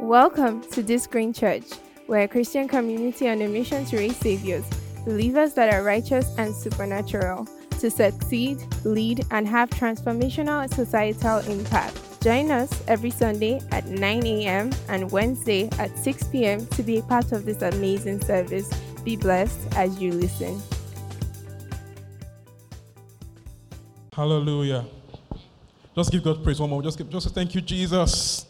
[0.00, 1.64] Welcome to this Green Church.
[2.08, 4.64] We're a Christian community on a mission to raise saviors,
[5.04, 7.46] believers that are righteous and supernatural,
[7.80, 12.22] to succeed, lead, and have transformational societal impact.
[12.22, 14.70] Join us every Sunday at 9 a.m.
[14.88, 16.66] and Wednesday at 6 p.m.
[16.68, 18.70] to be a part of this amazing service.
[19.04, 20.62] Be blessed as you listen.
[24.14, 24.86] Hallelujah.
[25.94, 26.82] Just give God praise one more.
[26.82, 28.46] Just, give, just thank you, Jesus.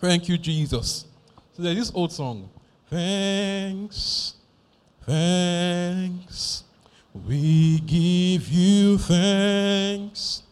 [0.00, 1.04] Thank you, Jesus.
[1.52, 2.48] So there's this old song.
[2.88, 4.34] Thanks,
[5.02, 6.64] thanks.
[7.26, 10.42] We give you thanks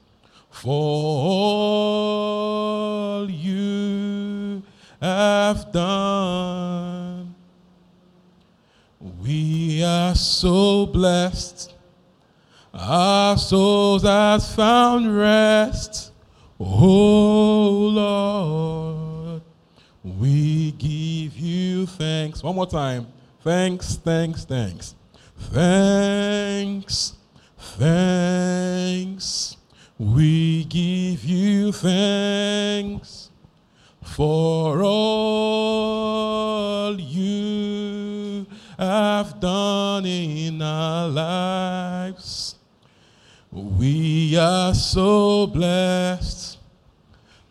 [0.51, 2.51] for all
[3.31, 4.63] you
[5.01, 7.35] have done.
[9.23, 11.75] We are so blessed.
[12.75, 16.13] Our souls have found rest.
[16.61, 18.88] Oh Lord,
[20.17, 22.43] we give you thanks.
[22.43, 23.07] One more time.
[23.43, 24.95] Thanks, thanks, thanks.
[25.37, 27.15] Thanks,
[27.59, 29.57] thanks.
[29.99, 33.31] We give you thanks
[34.03, 36.09] for all
[36.99, 38.47] you
[38.79, 42.55] have done in our lives.
[43.51, 46.58] We are so blessed.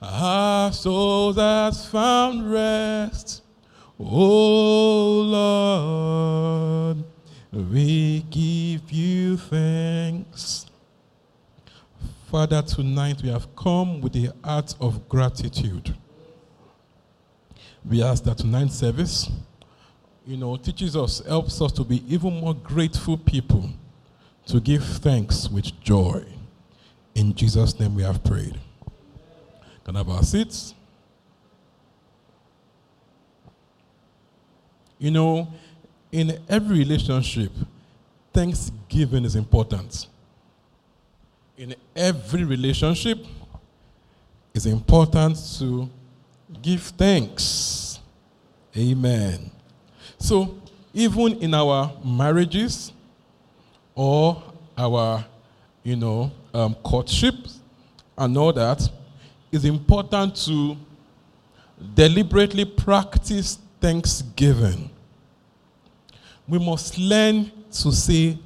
[0.09, 3.44] Our souls has found rest.
[4.00, 5.19] Oh
[6.94, 7.03] Lord,
[7.52, 10.66] we give you thanks.
[12.31, 15.94] Father, tonight we have come with the heart of gratitude.
[17.83, 19.30] We ask that tonight's service,
[20.25, 23.69] you know, teaches us, helps us to be even more grateful people,
[24.45, 26.23] to give thanks with joy.
[27.13, 28.58] In Jesus' name we have prayed.
[29.88, 30.74] Can have our seats?
[35.00, 35.48] You know,
[36.12, 37.53] in every relationship,
[38.34, 40.08] thanksgiving is important.
[41.58, 43.26] In every relationship,
[44.53, 45.90] it's important to
[46.62, 48.00] give thanks.
[48.76, 49.50] Amen.
[50.20, 50.58] So,
[50.94, 52.92] even in our marriages
[53.96, 54.44] or
[54.78, 55.24] our,
[55.81, 57.36] you know, um, courtship
[58.18, 58.90] and all that,
[59.52, 60.78] it's important to
[61.94, 64.90] deliberately practice thanksgiving.
[66.47, 68.38] We must learn to say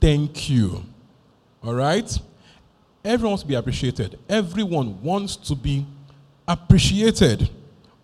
[0.00, 0.84] thank you.
[1.62, 2.18] All right?
[3.04, 4.18] Everyone wants to be appreciated.
[4.28, 5.86] Everyone wants to be
[6.46, 7.50] appreciated.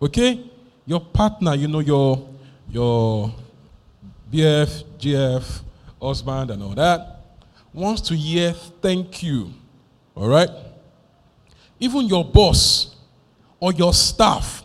[0.00, 0.50] Okay?
[0.86, 2.28] Your partner, you know, your
[2.69, 3.32] your
[4.32, 5.62] BF, GF,
[6.00, 7.21] husband, and all that,
[7.72, 9.53] wants to hear thank you.
[10.15, 10.50] All right?
[11.84, 12.97] Even your boss
[13.61, 14.65] or your staff,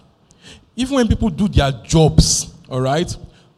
[0.73, 3.13] even when people do their jobs, all right,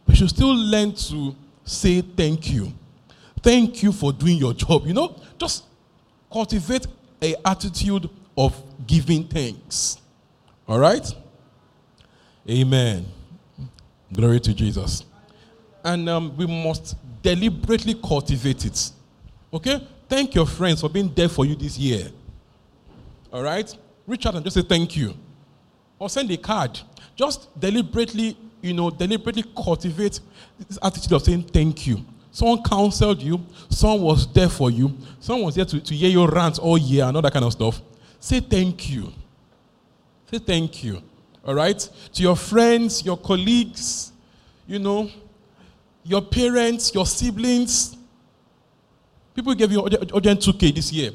[0.07, 2.73] we should still learn to say thank you.
[3.43, 4.87] Thank you for doing your job.
[4.87, 5.65] You know, just
[6.33, 6.87] cultivate
[7.21, 9.97] a attitude of giving thanks.
[10.67, 11.07] All right?
[12.49, 13.05] Amen.
[14.11, 15.05] Glory to Jesus.
[15.83, 18.91] And um, we must deliberately cultivate it.
[19.53, 19.87] Okay?
[20.09, 22.09] Thank your friends for being there for you this year.
[23.31, 23.75] All right?
[24.07, 25.13] Reach out and just say thank you.
[25.99, 26.79] Or send a card.
[27.15, 30.19] Just deliberately, you know, deliberately cultivate
[30.67, 32.03] this attitude of saying thank you.
[32.31, 36.29] Someone counseled you, someone was there for you, someone was there to, to hear your
[36.29, 37.81] rants all year and all that kind of stuff.
[38.19, 39.11] Say thank you.
[40.31, 41.01] Say thank you.
[41.45, 41.77] All right?
[42.13, 44.13] To your friends, your colleagues,
[44.65, 45.09] you know,
[46.03, 47.97] your parents, your siblings.
[49.35, 51.11] People gave you urgent 2K this year.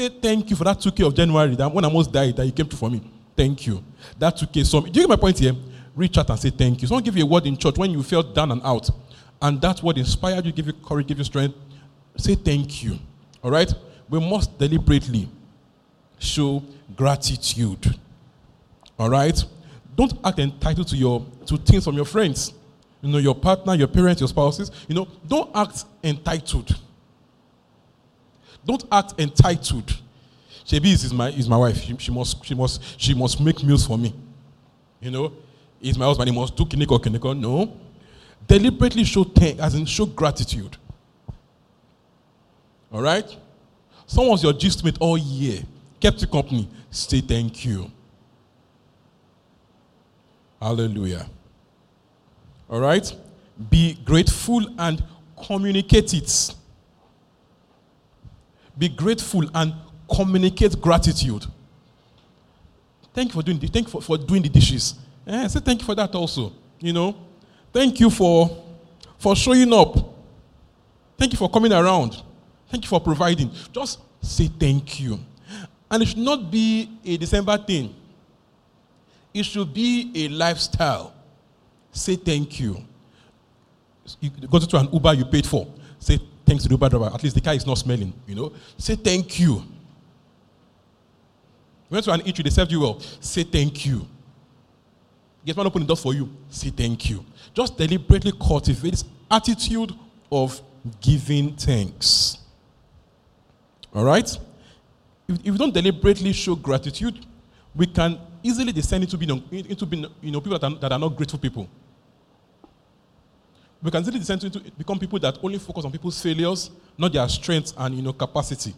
[0.00, 2.52] Say thank you for that 2K of January, that when I almost died, that you
[2.52, 3.02] came to for me.
[3.36, 3.84] Thank you.
[4.18, 4.64] That 2K.
[4.64, 5.52] So, do you get my point here?
[5.94, 6.88] Reach out and say thank you.
[6.88, 8.88] Someone give you a word in church when you felt down and out,
[9.42, 11.54] and that word inspired you, give you courage, give you strength.
[12.16, 12.98] Say thank you.
[13.44, 13.70] All right?
[14.08, 15.28] We must deliberately
[16.18, 16.62] show
[16.96, 17.94] gratitude.
[18.98, 19.44] All right?
[19.94, 22.54] Don't act entitled to your to things from your friends.
[23.02, 24.70] You know, your partner, your parents, your spouses.
[24.88, 26.74] You know, don't act entitled.
[28.64, 29.98] Don't act entitled.
[30.64, 31.82] Shebi is my is my wife.
[31.82, 34.14] She, she, must she must she must make meals for me.
[35.00, 35.32] You know,
[35.80, 36.28] he's my husband.
[36.30, 37.38] He must do kiniko kiniko.
[37.38, 37.76] No,
[38.46, 40.76] deliberately show thank, as in show gratitude.
[42.92, 43.36] All right.
[44.06, 45.62] Someone's your gist mate all year,
[46.00, 46.68] kept you company.
[46.90, 47.90] Say thank you.
[50.60, 51.28] Hallelujah.
[52.68, 53.16] All right?
[53.70, 55.02] Be grateful and
[55.46, 56.54] communicate it.
[58.78, 59.74] Be grateful and
[60.12, 61.46] communicate gratitude.
[63.12, 64.94] Thank you for doing the, thank you for, for doing the dishes.
[65.26, 66.52] Eh, say thank you for that also.
[66.80, 67.16] You know,
[67.72, 68.64] thank you for
[69.18, 69.96] for showing up.
[71.18, 72.22] Thank you for coming around.
[72.70, 73.50] Thank you for providing.
[73.72, 75.20] Just say thank you.
[75.90, 77.94] And it should not be a December thing.
[79.34, 81.12] It should be a lifestyle.
[81.92, 82.82] Say thank you.
[84.20, 85.66] You go to an Uber you paid for.
[85.98, 86.18] Say
[86.50, 87.10] thanks to the Uber driver.
[87.14, 88.52] At least the car is not smelling, you know.
[88.76, 89.62] Say thank you.
[91.88, 92.98] You went to an eatery, they served you well.
[93.20, 94.04] Say thank you.
[95.44, 96.28] Get one open the door for you.
[96.48, 97.24] Say thank you.
[97.54, 99.94] Just deliberately cultivate this attitude
[100.30, 100.60] of
[101.00, 102.38] giving thanks.
[103.94, 104.28] All right?
[105.28, 107.26] If, if we don't deliberately show gratitude,
[107.76, 110.98] we can easily descend into being, into being you know, people that are, that are
[110.98, 111.68] not grateful people.
[113.82, 117.28] We can easily descend into become people that only focus on people's failures, not their
[117.28, 118.74] strengths and you know, capacity.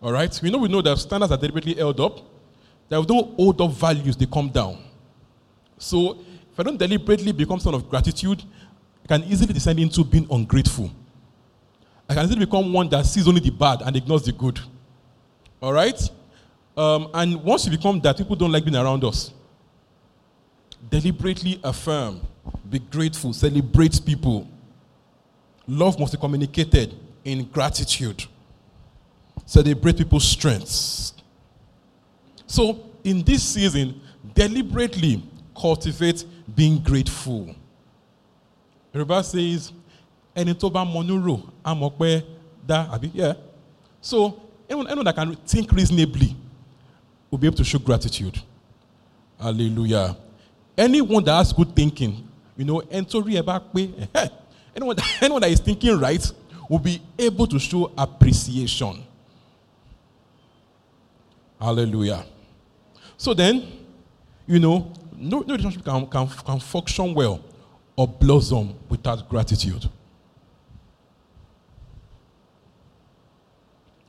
[0.00, 0.38] All right?
[0.42, 2.20] We know we know that standards are deliberately held up.
[2.88, 4.78] That we don't hold up values, they come down.
[5.78, 6.18] So
[6.52, 8.42] if I don't deliberately become someone of gratitude,
[9.04, 10.90] I can easily descend into being ungrateful.
[12.08, 14.58] I can easily become one that sees only the bad and ignores the good.
[15.60, 16.00] All right?
[16.76, 19.32] Um, and once you become that, people don't like being around us.
[20.90, 22.20] Deliberately affirm,
[22.68, 24.46] be grateful, celebrate people.
[25.66, 28.24] Love must be communicated in gratitude.
[29.46, 31.12] Celebrate people's strengths.
[32.46, 34.00] So, in this season,
[34.34, 35.22] deliberately
[35.58, 36.24] cultivate
[36.54, 37.54] being grateful.
[38.92, 39.72] Yoruba says,
[40.34, 41.42] ẹni tó bá mọnú
[42.66, 43.34] dá àbí yeah.
[44.00, 46.36] So anyone, anyone that can think reasonably
[47.30, 48.40] will be able to show gratitude.
[49.40, 50.16] Hallelujah.
[50.76, 52.27] Anyone that has good thinking,
[52.58, 53.88] you know, tó rí ẹ bá pé
[54.76, 56.32] anyone anyone that is thinking right
[56.68, 59.02] will be able to show appreciation.
[61.60, 62.24] Hallelujah.
[63.16, 63.66] So then,
[64.46, 67.40] you know, no, no relationship can, can, can function well
[67.96, 69.88] or blossom without gratitude.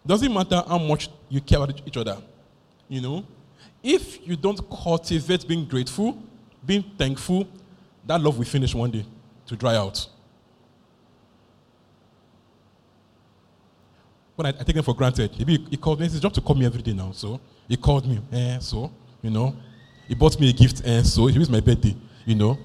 [0.06, 2.18] Doesn't matter how much you care about each other.
[2.88, 3.26] You know,
[3.82, 6.18] if you don't cultivate being grateful,
[6.66, 7.48] being thankful,
[8.10, 9.06] that love will finish one day
[9.46, 10.08] to dry out.
[14.36, 16.06] When I, I take him for granted, maybe he called me.
[16.08, 17.12] It's his job to call me every day now.
[17.12, 18.92] So he called me, eh, so,
[19.22, 19.56] you know.
[20.08, 21.96] He bought me a gift, eh, so it was my birthday,
[22.26, 22.58] you know.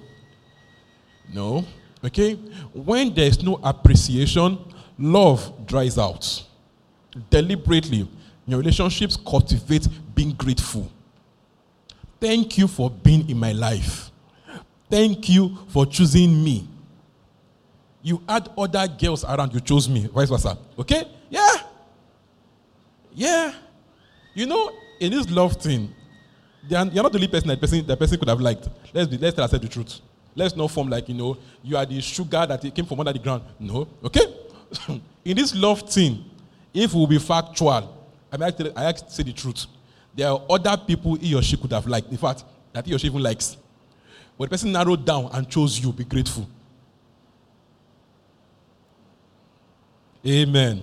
[1.31, 1.67] No.
[2.03, 2.37] Okay?
[2.73, 4.59] When there's no appreciation,
[4.99, 6.43] love dries out.
[7.29, 8.09] Deliberately,
[8.47, 10.91] your relationships cultivate being grateful.
[12.19, 14.11] Thank you for being in my life.
[14.95, 16.69] Thank you for choosing me.
[18.01, 20.57] You had other girls around, you chose me, vice versa.
[20.79, 21.03] Okay?
[21.29, 21.51] Yeah.
[23.13, 23.55] Yeah.
[24.35, 24.71] You know,
[25.01, 25.93] in this love thing,
[26.69, 28.69] you're not the only person that person, that person could have liked.
[28.93, 30.01] Let's be, let's tell ourselves the truth.
[30.37, 33.19] Let's not form like, you know, you are the sugar that came from under the
[33.19, 33.43] ground.
[33.59, 33.89] No.
[34.05, 34.33] Okay?
[35.25, 36.25] in this love thing,
[36.73, 39.67] if we'll be factual, I mean, I have to say the truth.
[40.15, 42.13] There are other people he or she could have liked.
[42.13, 43.57] In fact, that he or she even likes.
[44.37, 46.49] But the person narrowed down and chose you, be grateful.
[50.27, 50.83] Amen.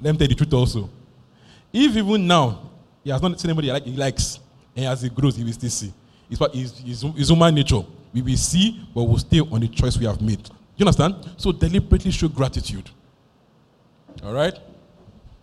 [0.00, 0.90] Let me tell you the truth also.
[1.72, 2.70] If even now
[3.04, 4.40] he has not seen anybody like he likes,
[4.74, 5.92] and as he grows, he will still see.
[6.28, 7.82] It's, it's, it's, it's human nature.
[8.12, 10.48] We will see, but we'll stay on the choice we have made.
[10.76, 11.14] You understand?
[11.36, 12.90] So deliberately show gratitude.
[14.24, 14.58] All right?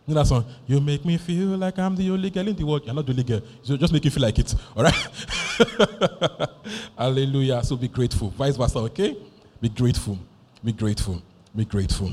[0.05, 0.45] You know that song?
[0.67, 2.85] You make me feel like I'm the only girl in the world.
[2.85, 3.41] You're not the only girl.
[3.61, 4.53] So just make you feel like it.
[4.75, 4.93] All right?
[6.97, 7.63] Hallelujah.
[7.63, 8.29] So be grateful.
[8.31, 9.15] Vice versa, okay?
[9.61, 10.19] Be grateful.
[10.63, 11.21] Be grateful.
[11.55, 12.11] Be grateful.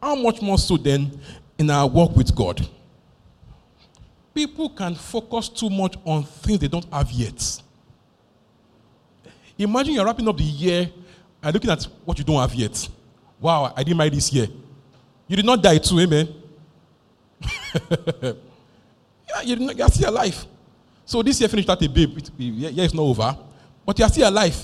[0.00, 1.18] How much more so then
[1.58, 2.64] in our walk with God?
[4.34, 7.60] People can focus too much on things they don't have yet.
[9.58, 10.90] Imagine you're wrapping up the year
[11.42, 12.88] and looking at what you don't have yet.
[13.40, 14.46] Wow, I didn't marry this year.
[15.26, 16.28] You did not die too, amen.
[17.90, 20.46] yeah, you not, you're still alive.
[21.04, 22.18] So this year finished at a babe.
[22.18, 23.36] It, yeah, it's not over.
[23.84, 24.56] But you're still alive.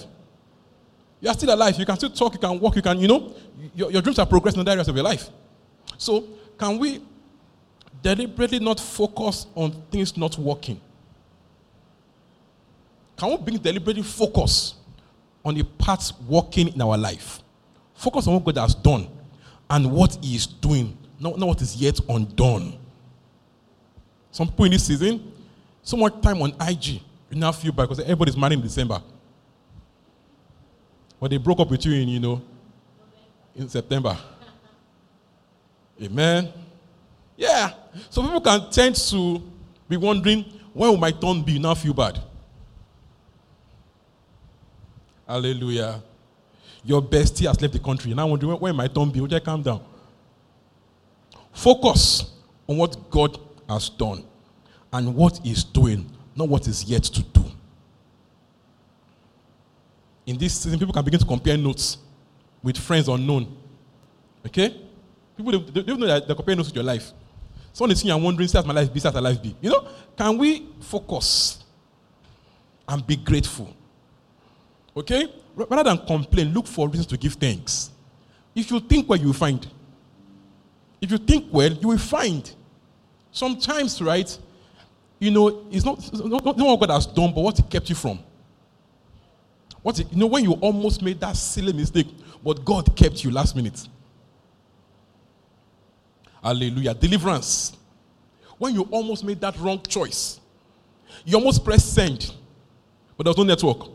[1.21, 1.79] You are still alive.
[1.79, 3.35] You can still talk, you can walk, you can, you know,
[3.75, 5.29] your, your dreams are progressing in the areas of your life.
[5.99, 6.25] So,
[6.59, 7.03] can we
[8.03, 10.81] deliberately not focus on things not working?
[13.17, 14.75] Can we bring deliberately focus
[15.45, 17.41] on the parts working in our life?
[17.95, 19.09] Focus on what God has done
[19.71, 22.77] and what He is doing, not, not what is yet undone.
[24.33, 25.33] Some people in this season,
[25.83, 27.01] so much time on IG,
[27.31, 29.01] you now feel bad because everybody's married in December.
[31.21, 32.43] But they broke up with you in, you know,
[33.55, 34.17] in September.
[36.03, 36.53] Amen.
[37.37, 37.73] Yeah.
[38.09, 39.43] So people can tend to
[39.89, 41.53] be wondering, when will my turn be?
[41.53, 42.21] You now feel bad.
[45.27, 46.03] Hallelujah.
[46.85, 48.15] Your bestie has left the country.
[48.15, 49.21] Now I'm wondering when my turn be?
[49.21, 49.83] Would you calm down?
[51.53, 52.33] Focus
[52.67, 54.25] on what God has done
[54.93, 57.45] and what He's doing, not what is yet to do.
[60.27, 61.99] In this season, people can begin to compare notes
[62.63, 63.57] with friends unknown.
[64.47, 64.81] Okay?
[65.37, 67.13] People they, they know that they're comparing notes with your life.
[67.73, 69.57] Someone is seeing and wondering, how my life be, how my life be.
[69.61, 71.65] You know, can we focus
[72.89, 73.75] and be grateful?
[74.97, 75.33] Okay?
[75.55, 77.91] Rather than complain, look for reasons to give thanks.
[78.55, 79.67] If you think well, you will find.
[81.01, 82.51] If you think well, you will find.
[83.33, 84.39] Sometimes, right,
[85.19, 87.89] you know, it's not, it's not, not what God has done, but what He kept
[87.89, 88.19] you from.
[89.83, 92.09] What you know, when you almost made that silly mistake,
[92.45, 93.89] but God kept you last minute.
[96.43, 96.95] Hallelujah.
[96.95, 97.77] Deliverance.
[98.59, 100.41] When you almost made that wrong choice,
[101.25, 102.35] you almost pressed send,
[103.17, 103.89] but there was no network.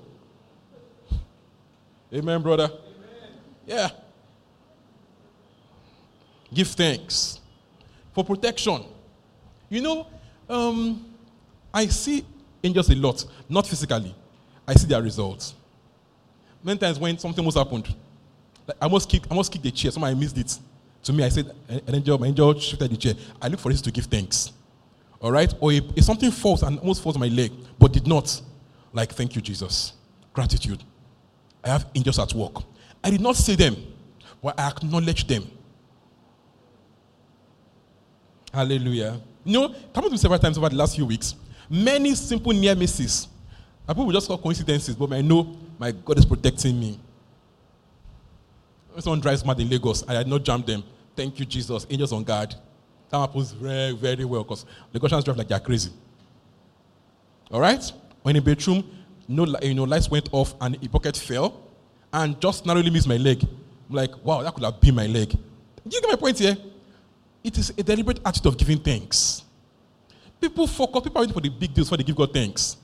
[2.16, 2.66] Amen, brother.
[2.66, 3.40] Amen.
[3.66, 3.90] Yeah.
[6.54, 7.42] Give thanks
[8.14, 8.86] for protection.
[9.70, 10.08] You know,
[10.50, 11.06] um,
[11.74, 12.26] I see
[12.64, 14.16] angels a lot, not physically.
[14.66, 15.56] I see their results.
[16.64, 17.94] Many times when something almost happened,
[18.66, 19.92] like I must kick, I must kick the chair.
[19.92, 20.58] Somehow I missed it.
[21.04, 23.14] To me, I said, an angel, my angel shifted the chair.
[23.42, 24.54] I look for this to give thanks.
[25.20, 25.54] All right?
[25.60, 28.42] Or if, if something falls and almost falls on my leg, but did not,
[28.94, 29.94] like, thank you, Jesus.
[30.34, 30.84] Gratitude.
[31.66, 32.64] I have angels at work.
[33.04, 33.76] I did not see them,
[34.42, 35.50] but I acknowledge them.
[38.54, 39.20] Hallelujah.
[39.44, 41.36] You know, it happened to me several times over the last few weeks.
[41.70, 43.28] Many simple near misses.
[43.88, 47.00] I people just call coincidences, but I know my God is protecting me.
[48.92, 50.84] When someone drives mad in Lagos, I had not jammed them.
[51.16, 51.86] Thank you, Jesus.
[51.90, 52.56] Angels on guard.
[53.10, 55.92] That happens very, very well because Lagosians drive like they're crazy.
[57.52, 57.84] All right?
[58.24, 58.84] When in bedroom,
[59.28, 61.62] no, you know, lights went off and a pocket fell
[62.14, 63.44] and just narrowly missed my leg.
[63.44, 65.30] I'm like, wow, that could have been my leg.
[65.30, 65.38] Do
[65.86, 66.58] you get my point here?
[67.44, 69.44] It is a deliberate attitude of giving thanks.
[70.40, 72.78] People focus, people are waiting for the big deals before they give God thanks.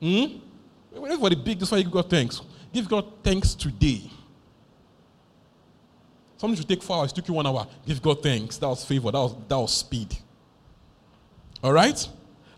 [0.00, 0.38] Hmm?
[0.92, 2.40] Waiting for the big deals before you give God thanks.
[2.72, 4.10] Give God thanks today.
[6.36, 7.66] Something should take four hours, it took you one hour.
[7.86, 8.58] Give God thanks.
[8.58, 10.16] That was favor, that was, that was speed.
[11.62, 12.08] All right?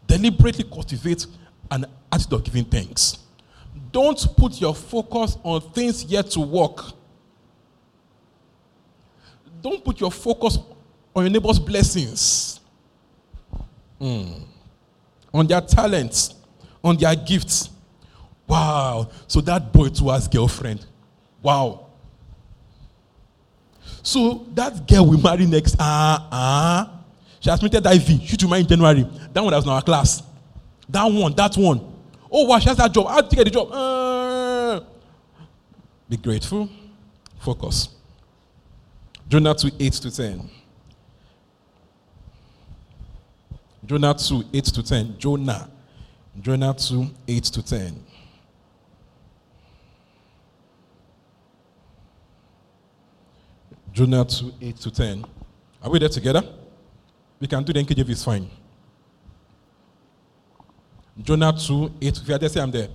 [0.07, 1.27] Deliberately cultivate
[1.71, 3.19] an attitude of giving thanks.
[3.93, 6.81] Don't put your focus on things yet to work.
[9.63, 10.59] Don't put your focus
[11.15, 12.61] on your neighbor's blessings,
[14.01, 14.43] mm.
[15.33, 16.35] on their talents,
[16.85, 17.71] on their gifts.
[18.47, 19.11] Wow.
[19.27, 20.85] So that boy too has girlfriend.
[21.43, 21.87] Wow.
[24.03, 26.81] So that girl we marry next, ah, uh, ah.
[26.81, 26.97] Uh,
[27.41, 28.23] she has admitted IV.
[28.29, 29.07] She to marry in January.
[29.33, 30.23] That one was in our class.
[30.89, 31.81] That one, that one.
[32.31, 33.09] Oh, wow, she has that job.
[33.09, 33.73] How did you get the job?
[33.73, 34.81] Uh,
[36.09, 36.69] be grateful.
[37.39, 37.89] Focus.
[39.29, 40.51] Jonah 2, 8 to 10.
[43.85, 45.19] Jonah 2, 8 to 10.
[45.19, 45.71] Jonah.
[46.41, 48.05] Jonah 2, 8 to 10.
[53.93, 55.25] Jonah 2, 8 to 10.
[55.83, 56.43] Are we there together?
[57.41, 58.51] We can do the NKJV, it's fine.
[61.23, 62.17] Jonah 2, 8.
[62.19, 62.89] If you are there, say I'm there.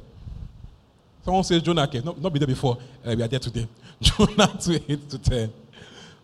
[1.23, 2.77] Someone says Jonah, okay, not, not be there before.
[3.05, 3.67] Uh, we are there today.
[4.01, 5.53] Jonah 2, 8 to 10.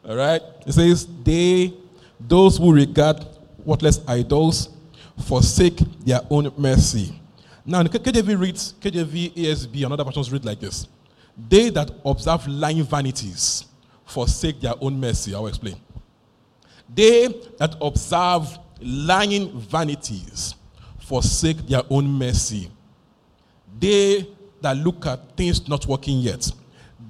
[0.08, 0.42] All right?
[0.66, 1.74] It says, They,
[2.20, 3.26] those who regard
[3.64, 4.70] worthless idols,
[5.26, 7.20] forsake their own mercy.
[7.66, 10.88] Now, in KJV reads, KJV, ESV, and other versions read like this
[11.50, 13.66] They that observe lying vanities
[14.06, 15.36] forsake their own mercy.
[15.36, 15.76] I'll explain.
[16.94, 17.28] They
[17.58, 20.56] that observe lying vanities
[21.08, 22.70] forsake their own mercy.
[23.80, 24.28] They
[24.62, 26.52] that look at things not working yet,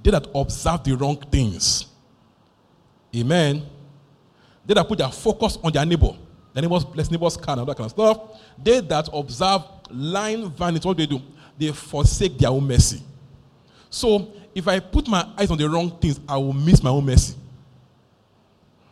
[0.03, 1.87] they that observe the wrong things.
[3.15, 3.63] Amen.
[4.65, 6.11] They that put their focus on their neighbor,
[6.53, 8.41] their neighbor's bless neighbor's car and all that kind of stuff.
[8.61, 11.21] They that observe lying vanity, what do they do?
[11.57, 13.01] They forsake their own mercy.
[13.89, 17.05] So if I put my eyes on the wrong things, I will miss my own
[17.05, 17.35] mercy.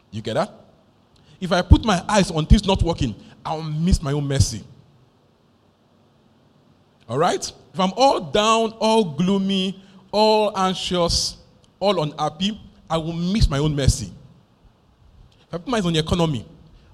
[0.10, 0.52] You get that?
[1.40, 3.14] If I put my eyes on things not working,
[3.46, 4.64] I'll miss my own mercy.
[7.08, 7.52] All right?
[7.74, 9.82] If I'm all down, all gloomy,
[10.12, 11.38] all anxious,
[11.80, 12.60] all unhappy,
[12.90, 14.12] I will miss my own mercy.
[15.48, 16.46] If I put my eyes on the economy,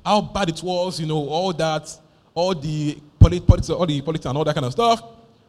[0.06, 1.96] how bad it was, you know, all that,
[2.34, 5.04] all the politics, all the politics and all that kind of stuff,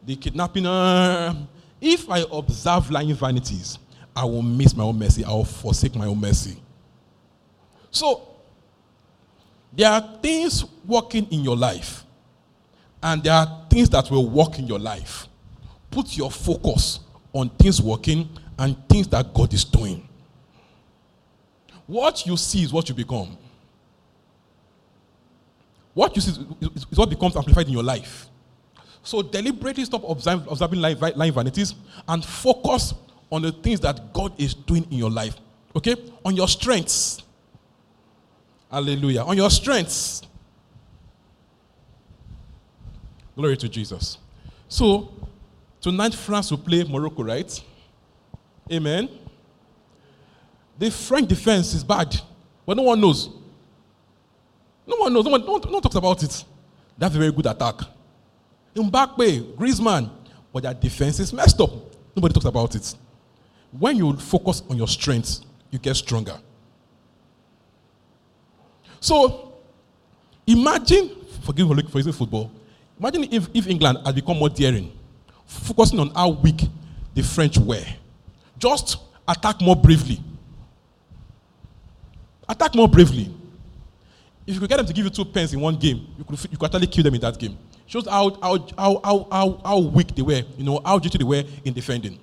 [0.05, 1.35] the kidnapping, uh,
[1.81, 3.79] if I observe lying vanities,
[4.15, 5.25] I will miss my own mercy.
[5.25, 6.57] I will forsake my own mercy.
[7.91, 8.29] So,
[9.73, 12.05] there are things working in your life,
[13.03, 15.27] and there are things that will work in your life.
[15.91, 17.01] Put your focus
[17.33, 18.29] on things working
[18.59, 20.09] and things that God is doing.
[21.87, 23.37] What you see is what you become.
[25.95, 28.29] What you see is, what becomes amplified in your life.
[29.03, 31.75] So deliberately stop observing, lying, lying vanities
[32.07, 32.95] and focus
[33.31, 35.37] on the things that God is doing in your life.
[35.75, 35.97] Okay?
[36.25, 37.23] On your strengths.
[38.71, 39.23] Hallelujah.
[39.23, 40.23] On your strengths.
[43.35, 44.19] Glory to Jesus.
[44.69, 45.13] So,
[45.81, 47.65] tonight France will play Morocco, right?
[48.71, 49.09] Amen.
[50.79, 52.19] The French defense is bad,
[52.67, 53.29] but no one knows.
[54.87, 55.25] No one knows.
[55.25, 56.45] No one, no one, no one talks about it.
[56.99, 57.77] That's a very good attack.
[58.75, 60.11] Mbappe, Griezmann,
[60.53, 61.71] but their defense is messed up.
[62.15, 62.95] Nobody talks about it.
[63.79, 66.39] When you focus on your strengths, you get stronger.
[69.01, 69.55] So,
[70.47, 71.11] imagine,
[71.43, 72.51] forgive me for using football,
[72.99, 74.93] imagine if, if England had become more daring,
[75.47, 76.63] focusing on how weak
[77.15, 77.85] the French were.
[78.59, 80.21] Just attack more bravely.
[82.49, 83.35] Attack more bravely.
[84.47, 86.39] If you could get them to give you two pens in one game, you could,
[86.51, 87.57] you could actually kill them in that game.
[87.87, 91.25] Shows how, how, how, how, how, how weak they were, you know, how dirty they
[91.25, 92.19] were in defending.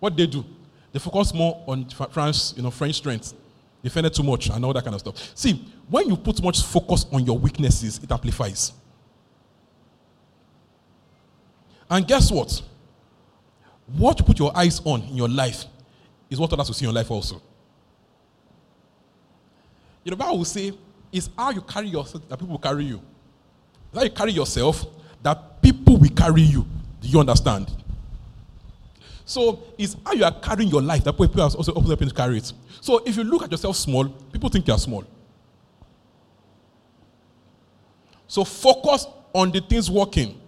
[0.00, 0.44] What they do?
[0.92, 3.34] They focus more on France, you know, French strength.
[3.82, 5.32] Defended too much and all that kind of stuff.
[5.34, 8.72] See, when you put much focus on your weaknesses, it amplifies.
[11.92, 12.62] And guess what?
[13.86, 15.66] What you put your eyes on in your life
[16.30, 17.42] is what others will see in your life also.
[20.02, 20.72] You know, Bible will say,
[21.12, 23.02] it's how you carry yourself that people will carry you.
[23.90, 24.86] It's how you carry yourself
[25.22, 26.66] that people will carry you.
[27.02, 27.70] Do you understand?
[29.26, 32.38] So it's how you are carrying your life that people are also open to carry
[32.38, 32.50] it.
[32.80, 35.04] So if you look at yourself small, people think you are small.
[38.26, 40.38] So focus on the things working.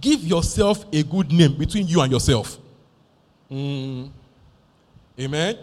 [0.00, 2.58] Give yourself a good name between you and yourself.
[3.50, 4.10] Mm.
[5.20, 5.58] Amen.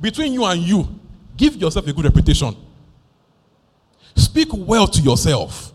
[0.00, 0.88] Between you and you,
[1.36, 2.56] give yourself a good reputation.
[4.14, 5.72] Speak well to yourself.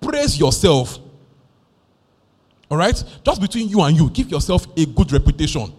[0.00, 0.98] Praise yourself.
[2.70, 3.02] All right?
[3.24, 5.72] Just between you and you, give yourself a good reputation,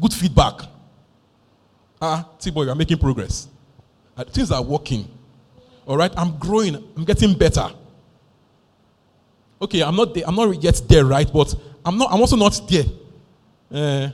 [0.00, 0.60] good feedback.
[2.00, 3.48] Ah, T-boy, you are making progress.
[4.16, 5.08] Uh, things are working.
[5.86, 6.12] All right?
[6.16, 6.74] I'm growing.
[6.74, 7.68] I'm getting better.
[9.60, 11.30] Okay, I'm not there, I'm not yet there, right?
[11.32, 12.12] But I'm not.
[12.12, 12.84] I'm also not there.
[13.72, 14.10] Uh,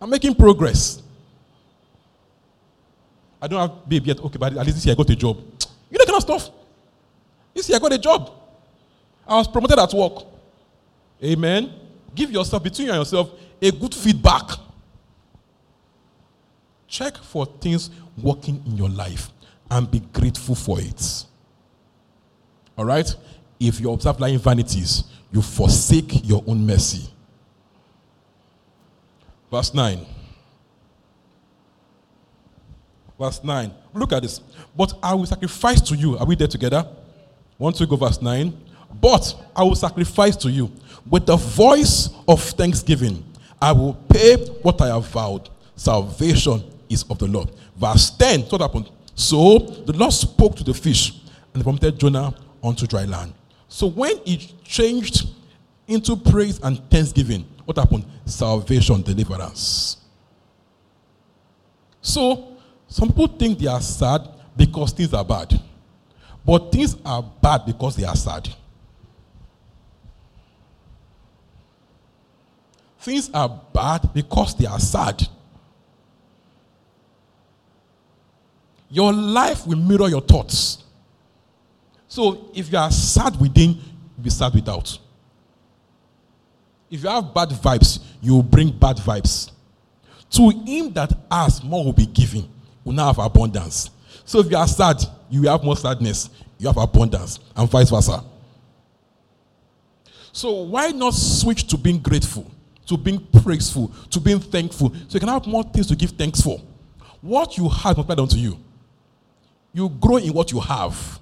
[0.00, 1.02] I'm making progress.
[3.40, 4.20] I don't have babe yet.
[4.20, 5.38] Okay, but at least this year I got a job.
[5.90, 6.50] You know kind of stuff.
[7.54, 8.30] This year I got a job.
[9.26, 10.24] I was promoted at work.
[11.22, 11.72] Amen.
[12.14, 13.30] Give yourself, between you and yourself,
[13.62, 14.50] a good feedback.
[16.88, 19.30] Check for things working in your life
[19.70, 21.24] and be grateful for it.
[22.76, 23.14] All right?
[23.60, 27.10] If you observe lying vanities, you forsake your own mercy.
[29.50, 30.06] Verse 9.
[33.18, 33.70] Verse 9.
[33.92, 34.40] Look at this.
[34.74, 36.16] But I will sacrifice to you.
[36.16, 36.88] Are we there together?
[37.58, 38.58] One, two, go, verse 9.
[38.98, 40.72] But I will sacrifice to you
[41.08, 43.22] with the voice of thanksgiving.
[43.60, 45.50] I will pay what I have vowed.
[45.76, 47.50] Salvation is of the Lord.
[47.76, 48.44] Verse 10.
[48.44, 48.90] So what happened?
[49.14, 51.20] So the Lord spoke to the fish
[51.52, 53.34] and prompted Jonah onto dry land.
[53.70, 55.28] So when it changed
[55.86, 58.04] into praise and thanksgiving, what happened?
[58.26, 59.96] Salvation, deliverance.
[62.02, 62.56] So
[62.88, 65.58] some people think they are sad because things are bad.
[66.44, 68.48] But things are bad because they are sad.
[72.98, 75.22] Things are bad because they are sad.
[78.90, 80.82] Your life will mirror your thoughts.
[82.10, 84.98] So if you are sad within, you'll be sad without.
[86.90, 89.52] If you have bad vibes, you will bring bad vibes.
[90.30, 92.48] To him that has, more will be given,
[92.82, 93.90] will now have abundance.
[94.24, 94.96] So if you are sad,
[95.30, 98.24] you will have more sadness, you have abundance, and vice versa.
[100.32, 102.50] So why not switch to being grateful,
[102.86, 106.40] to being praiseful, to being thankful, so you can have more things to give thanks
[106.40, 106.60] for?
[107.20, 108.58] What you have multiplied unto you.
[109.72, 111.19] You grow in what you have.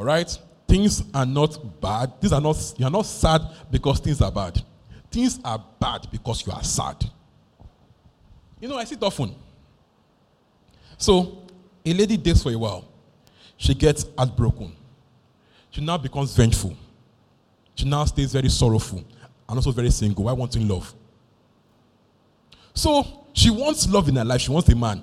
[0.00, 0.38] All right?
[0.66, 2.18] Things are not bad.
[2.22, 4.62] Things are not, you are not sad because things are bad.
[5.10, 6.96] Things are bad because you are sad.
[8.58, 9.34] You know, I see it often.
[10.96, 11.42] So,
[11.84, 12.88] a lady dates for a while.
[13.58, 14.74] She gets heartbroken.
[15.70, 16.74] She now becomes vengeful.
[17.74, 19.04] She now stays very sorrowful
[19.48, 20.24] and also very single.
[20.24, 20.94] Why wanting love?
[22.72, 24.40] So, she wants love in her life.
[24.40, 25.02] She wants a man.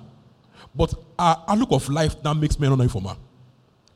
[0.74, 3.16] But her outlook of life now makes men honor for her.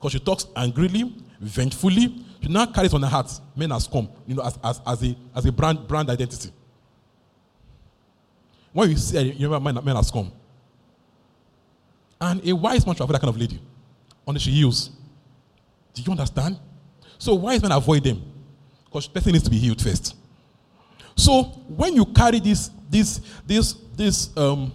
[0.03, 2.25] Because she talks angrily, vengefully.
[2.43, 5.17] She now carries on her heart, men has come, you know, as, as, as, a,
[5.33, 6.51] as a brand, brand identity.
[8.73, 10.33] When you say, you remember, men, men has come.
[12.21, 13.61] And a wise man should avoid that kind of lady.
[14.27, 14.91] Unless she heals.
[15.95, 16.59] Do you understand?
[17.17, 18.25] So wise men avoid them.
[18.87, 20.17] Because person needs to be healed first.
[21.15, 24.73] So when you carry this, this, this, this um,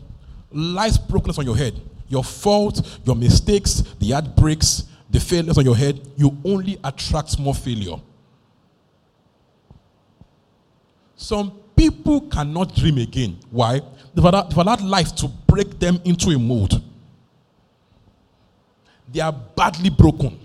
[0.53, 1.73] lies brokenness on your head,
[2.07, 7.55] your fault, your mistakes, the heartbreaks, the failures on your head, you only attract more
[7.55, 7.95] failure.
[11.15, 13.37] Some people cannot dream again.
[13.49, 13.81] Why?
[14.13, 16.81] They've allowed, they've allowed life to break them into a mold.
[19.11, 20.37] They are badly broken.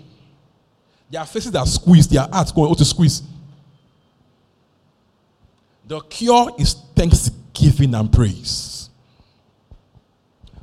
[1.09, 3.21] Their faces are squeezed, their hearts going out to squeeze.
[5.85, 8.89] The cure is thanksgiving and praise.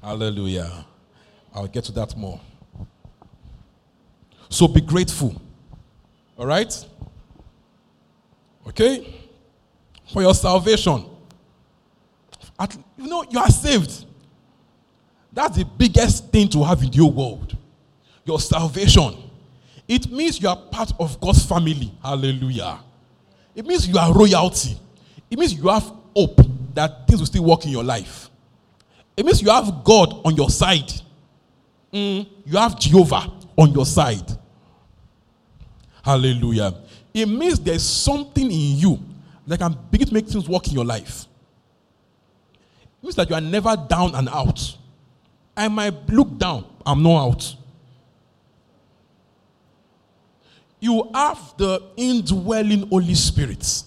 [0.02, 0.86] Hallelujah.
[1.54, 2.40] I'll get to that more.
[4.50, 5.40] So be grateful.
[6.36, 6.72] All right?
[8.66, 9.14] Okay?
[10.12, 11.06] For your salvation.
[12.58, 14.04] At, you know, you are saved.
[15.32, 17.56] That's the biggest thing to have in your world.
[18.24, 19.14] Your salvation.
[19.86, 21.92] It means you are part of God's family.
[22.02, 22.80] Hallelujah.
[23.54, 24.78] It means you are royalty.
[25.30, 26.40] It means you have hope
[26.74, 28.28] that things will still work in your life.
[29.16, 30.92] It means you have God on your side.
[31.92, 34.38] Mm, you have Jehovah on your side.
[36.02, 36.74] Hallelujah.
[37.12, 38.98] It means there's something in you
[39.46, 41.26] that can begin to make things work in your life.
[42.82, 44.76] It means that you are never down and out.
[45.56, 47.56] I might look down, I'm not out.
[50.78, 53.82] You have the indwelling Holy Spirit.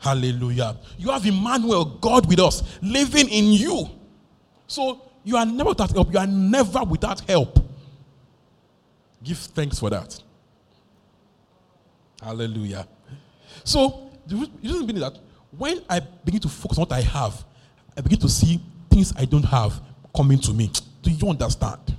[0.00, 0.76] Hallelujah.
[0.96, 3.88] You have Emmanuel, God with us, living in you.
[4.66, 6.12] So you are never without help.
[6.12, 7.58] You are never without help.
[9.22, 10.20] Give thanks for that.
[12.22, 12.86] Hallelujah.
[13.64, 15.18] So, the reason being that
[15.56, 17.44] when I begin to focus on what I have,
[17.96, 19.80] I begin to see things I don't have
[20.14, 20.70] coming to me.
[21.02, 21.96] Do you understand?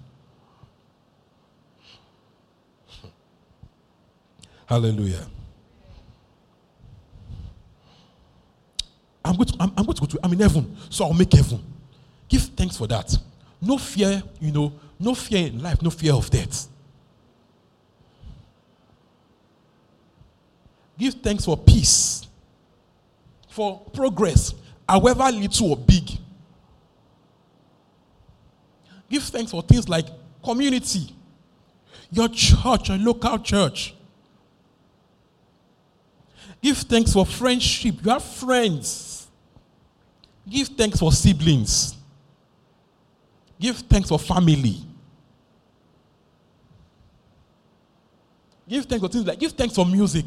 [4.66, 5.26] Hallelujah.
[9.26, 11.34] I'm going, to, I'm, I'm going to go to, I'm in heaven, so I'll make
[11.34, 11.64] heaven.
[12.28, 13.18] Give thanks for that.
[13.62, 16.68] No fear, you know, no fear in life, no fear of death.
[21.00, 22.28] Give thanks for peace,
[23.48, 24.54] for progress,
[24.88, 26.12] however little or big.
[29.10, 30.08] Give thanks for things like
[30.44, 31.16] community,
[32.12, 33.96] your church, your local church.
[36.62, 37.96] Give thanks for friendship.
[38.04, 39.28] You have friends.
[40.48, 41.96] Give thanks for siblings.
[43.58, 44.82] Give thanks for family.
[48.68, 50.26] Give thanks for things like give thanks for music.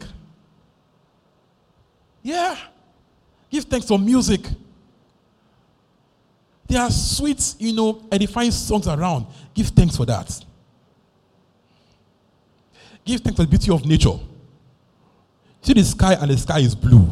[2.22, 2.56] Yeah.
[3.50, 4.40] Give thanks for music.
[6.66, 9.26] There are sweet, you know, edifying songs around.
[9.52, 10.44] Give thanks for that.
[13.04, 14.18] Give thanks for the beauty of nature.
[15.60, 17.10] See the sky, and the sky is blue.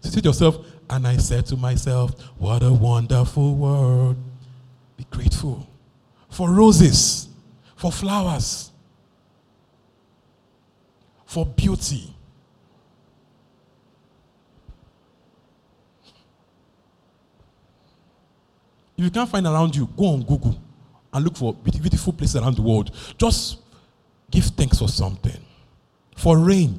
[0.00, 0.58] So say to yourself,
[0.88, 4.16] and I said to myself, What a wonderful world.
[4.96, 5.66] Be grateful
[6.28, 7.28] for roses,
[7.76, 8.70] for flowers,
[11.26, 12.14] for beauty.
[19.00, 20.60] If you can't find around you, go on Google
[21.10, 22.94] and look for beautiful places around the world.
[23.16, 23.56] Just
[24.30, 25.42] give thanks for something.
[26.18, 26.78] For rain,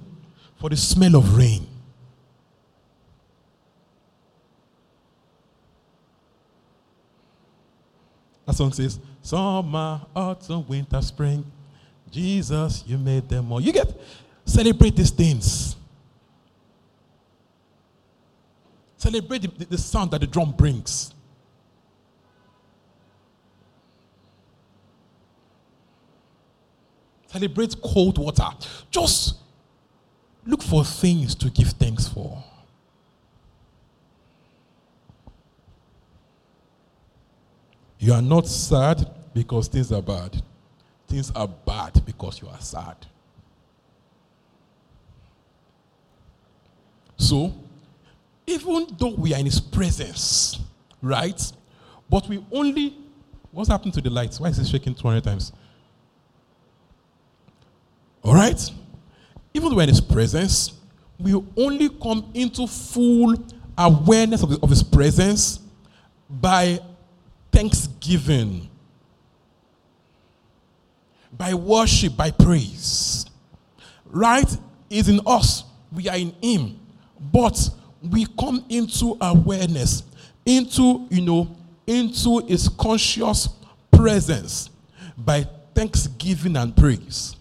[0.59, 1.65] for the smell of rain.
[8.45, 11.43] That song says, Summer, autumn, winter, spring.
[12.11, 13.59] Jesus, you made them all.
[13.59, 13.99] You get,
[14.45, 15.75] celebrate these things.
[18.97, 21.15] Celebrate the, the sound that the drum brings.
[27.31, 28.49] Celebrate cold water.
[28.89, 29.35] Just
[30.45, 32.43] look for things to give thanks for.
[37.99, 40.41] You are not sad because things are bad.
[41.07, 42.97] Things are bad because you are sad.
[47.15, 47.53] So,
[48.45, 50.59] even though we are in His presence,
[51.01, 51.39] right?
[52.09, 52.97] But we only.
[53.51, 54.39] What's happened to the lights?
[54.39, 55.53] Why is it shaking 200 times?
[58.23, 58.59] All right?
[59.53, 60.73] Even when His presence,
[61.19, 63.35] we only come into full
[63.77, 65.59] awareness of, His presence
[66.29, 66.79] by
[67.51, 68.69] thanksgiving.
[71.37, 73.25] by worship, by praise.
[74.05, 74.57] Right
[74.89, 76.79] is in us, we are in Him,
[77.19, 77.69] but
[78.09, 80.03] we come into awareness,
[80.45, 81.55] into, you know,
[81.87, 83.49] into His conscious
[83.91, 84.69] presence
[85.17, 87.35] by thanksgiving and praise.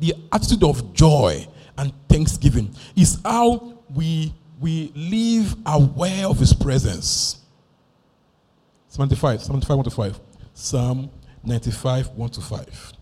[0.00, 1.46] The attitude of joy
[1.78, 7.38] and thanksgiving is how we, we live aware of His presence.
[8.88, 10.20] 75, 75, 1 to 5.
[10.54, 11.10] Psalm
[11.44, 12.92] 95, 1 to 5.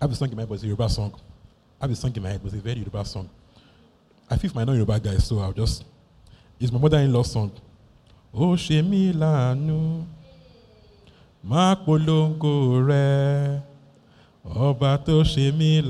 [0.00, 1.14] I have a song in my head, but it's a Yoruba song.
[1.80, 3.28] I have a song in my head, but it's a very Yoruba song.
[4.30, 5.84] I feel my non Yoruba guys, so I'll just.
[6.58, 7.52] It's my mother in law song.
[8.32, 10.06] Ó ṣe mí láàánú,
[11.44, 11.74] má
[12.88, 13.62] rẹ̀,
[14.44, 15.80] ọba tó ṣe mí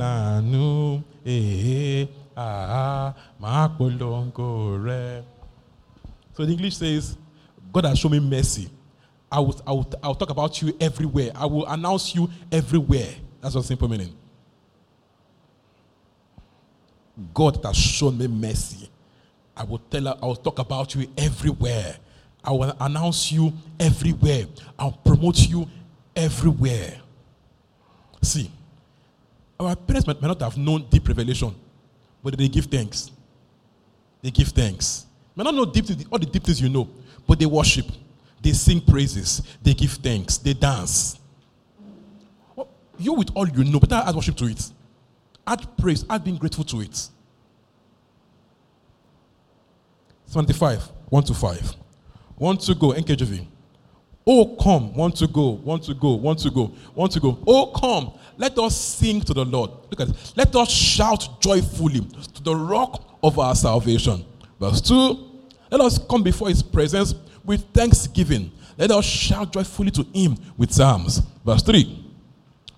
[1.24, 3.68] èé, àá, má
[4.86, 5.24] rẹ̀.
[6.34, 7.16] So the English says,
[7.72, 8.68] God has shown me mercy.
[9.30, 11.30] I will, I, will, I will talk about you everywhere.
[11.34, 13.14] I will announce you everywhere.
[13.40, 14.14] That's what simple meaning.
[17.34, 18.88] God has shown me mercy.
[19.56, 21.96] I will tell I will talk about you everywhere.
[22.42, 24.44] I will announce you everywhere.
[24.79, 25.68] I'll promote you
[26.16, 26.98] everywhere.
[28.22, 28.50] See,
[29.59, 31.55] our parents might not have known deep revelation,
[32.22, 33.11] but they give thanks.
[34.22, 35.07] They give thanks.
[35.37, 36.88] May not know deep all the deep things you know,
[37.26, 37.87] but they worship,
[38.42, 41.18] they sing praises, they give thanks, they dance.
[42.98, 44.70] You with all you know, but add worship to it.
[45.46, 47.09] Add praise, add being grateful to it.
[50.26, 51.74] 75, 1 to 5.
[52.40, 53.46] Want to go, NKJV.
[54.26, 57.38] Oh, come, want to go, want to go, want to go, want to go.
[57.46, 59.70] Oh, come, let us sing to the Lord.
[59.90, 60.33] Look at it.
[60.37, 64.24] Let us shout joyfully to the rock of our salvation.
[64.59, 65.18] Verse 2
[65.70, 68.50] Let us come before his presence with thanksgiving.
[68.79, 71.20] Let us shout joyfully to him with psalms.
[71.44, 72.12] Verse 3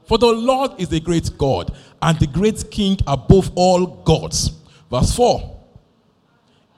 [0.09, 4.51] For the Lord is a great God and the great King above all gods.
[4.91, 5.61] Verse 4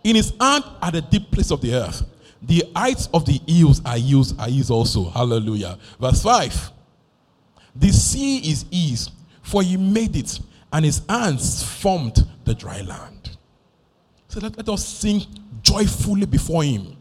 [0.05, 2.03] In his hand are the deep places of the earth.
[2.47, 5.09] The heights of the hills are hills, are hills also.
[5.09, 5.79] Hallelujah.
[5.99, 6.73] Verse 5
[7.77, 9.11] The sea is his,
[9.43, 10.41] for he made it,
[10.73, 13.37] and his hands formed the dry land.
[14.29, 15.23] So let, let us sing
[15.63, 16.97] joyfully before him.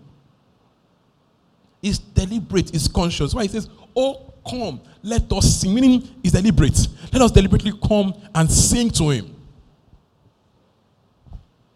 [1.81, 3.33] It's deliberate, it's conscious.
[3.33, 5.73] Why he says, Oh, come, let us sing.
[5.73, 6.87] Meaning, it's deliberate.
[7.11, 9.35] Let us deliberately come and sing to him.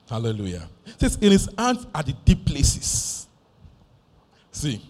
[0.10, 0.70] Hallelujah.
[0.86, 3.17] It says, In his hands are the deep places.
[4.58, 4.82] See,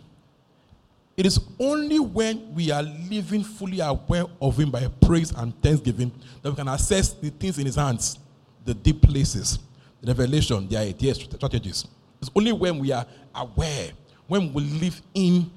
[1.17, 6.09] it is only when we are living fully aware of him by praise and thanksgiving
[6.41, 8.17] that we can assess the things in his hands,
[8.63, 9.59] the deep places,
[9.99, 11.85] the revelation, the ideas, strategies.
[12.21, 13.89] It's only when we are aware,
[14.27, 15.51] when we live in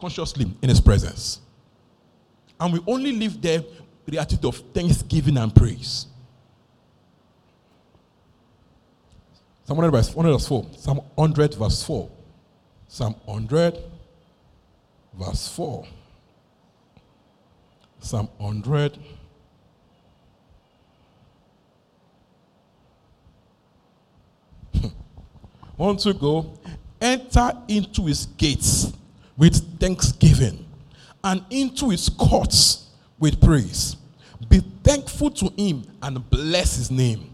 [0.00, 1.40] consciously in his presence.
[2.60, 6.06] And we only live there with the attitude of thanksgiving and praise.
[9.64, 10.08] Psalm 100 verse
[10.44, 10.66] 4.
[10.76, 12.10] Psalm 100 verse 4.
[12.88, 13.76] Psalm 100
[15.18, 15.86] verse 4.
[18.00, 18.98] Psalm 100
[25.76, 26.52] Want to go?
[27.00, 28.92] Enter into his gates
[29.36, 30.64] with thanksgiving
[31.24, 33.96] and into his courts with praise.
[34.48, 37.30] Be thankful to him and bless his name.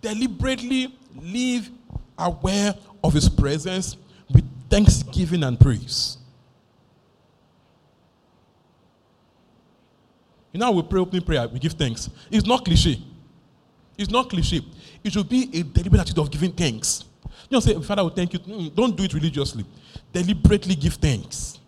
[0.00, 1.70] Deliberately live
[2.18, 3.98] aware of his presence
[4.32, 6.16] with thanksgiving and praise.
[10.52, 12.08] You know, we pray opening prayer, we give thanks.
[12.30, 12.98] It's not cliche.
[13.98, 14.62] It's not cliche.
[15.04, 17.04] It should be a deliberate attitude of giving thanks.
[17.24, 18.38] You don't say, Father, will thank you.
[18.38, 19.66] Mm, don't do it religiously.
[20.10, 21.58] Deliberately give thanks.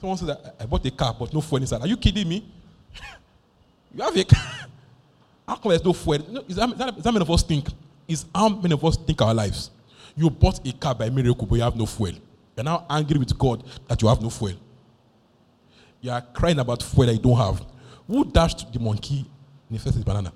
[0.00, 1.80] Someone said, I bought a car, but no fuel inside.
[1.80, 2.46] Are you kidding me?
[3.94, 4.68] you have a car.
[5.46, 6.44] How come there's no fuel?
[6.48, 7.68] Is that, is, that, many of us think?
[8.08, 9.70] Is how many of us think our lives?
[10.16, 12.12] You bought a car by miracle, but you have no fuel.
[12.56, 14.54] You're now angry with God that you have no fuel.
[16.00, 17.64] You are crying about fuel that you don't have.
[18.06, 19.24] Who dashed the monkey
[19.70, 20.04] in the first?
[20.04, 20.32] Banana.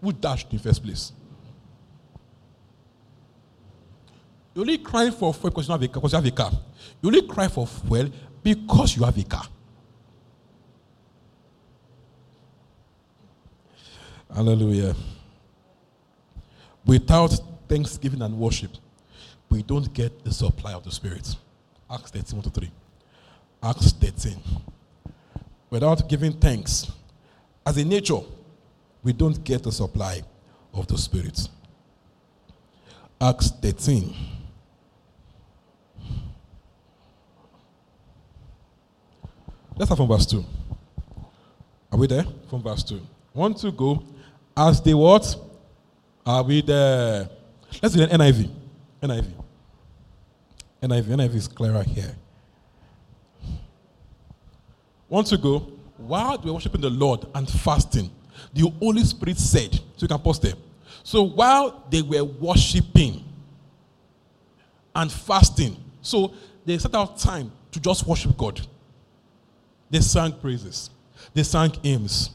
[0.00, 1.12] Who dashed in the first place?
[4.54, 5.50] You only cry for fuel.
[5.50, 6.52] Because you have a car.
[7.02, 8.10] You only cry for fuel
[8.42, 9.46] because you have a car.
[14.34, 14.96] Hallelujah.
[16.84, 17.32] Without
[17.68, 18.72] thanksgiving and worship,
[19.48, 21.36] we don't get the supply of the Spirit.
[21.88, 22.70] Acts 13 1 to 3.
[23.62, 24.36] Acts 13.
[25.70, 26.90] Without giving thanks,
[27.64, 28.18] as a nature,
[29.04, 30.22] we don't get the supply
[30.72, 31.48] of the Spirit.
[33.20, 34.14] Acts 13.
[39.76, 40.44] Let's start from verse 2.
[41.92, 42.24] Are we there?
[42.50, 43.00] From verse 2.
[43.32, 44.02] One to go.
[44.56, 45.36] As they what?
[46.24, 47.28] Are we there?
[47.82, 48.50] Let's do an NIV.
[49.02, 49.26] NIV.
[50.82, 51.04] NIV.
[51.04, 52.14] NIV is clearer here.
[55.08, 55.70] Once to go.
[55.96, 58.10] While they were worshiping the Lord and fasting,
[58.52, 60.54] the Holy Spirit said, so you can pause there.
[61.02, 63.24] So while they were worshiping
[64.94, 68.60] and fasting, so they set out time to just worship God.
[69.90, 70.90] They sang praises,
[71.32, 72.30] they sang hymns,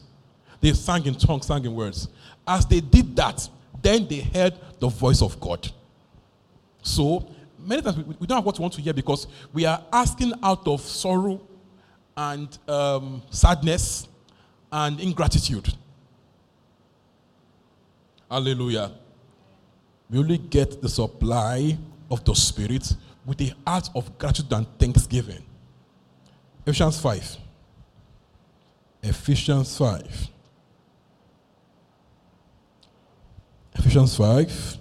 [0.60, 2.08] they sang in tongues, sang in words.
[2.46, 3.48] As they did that,
[3.82, 5.70] then they heard the voice of God.
[6.82, 10.32] So many times we, don't have what we want to hear because we are asking
[10.42, 11.40] out of sorrow
[12.16, 14.08] and um, sadness
[14.72, 15.72] and ingratitude.
[18.30, 18.92] Hallelujah.
[20.08, 21.76] We only get the supply
[22.10, 22.94] of the Spirit
[23.24, 25.44] with the heart of gratitude and thanksgiving.
[26.66, 27.36] Ephesians 5.
[29.02, 30.28] Ephesians 5.
[33.80, 34.76] Ephesians 5.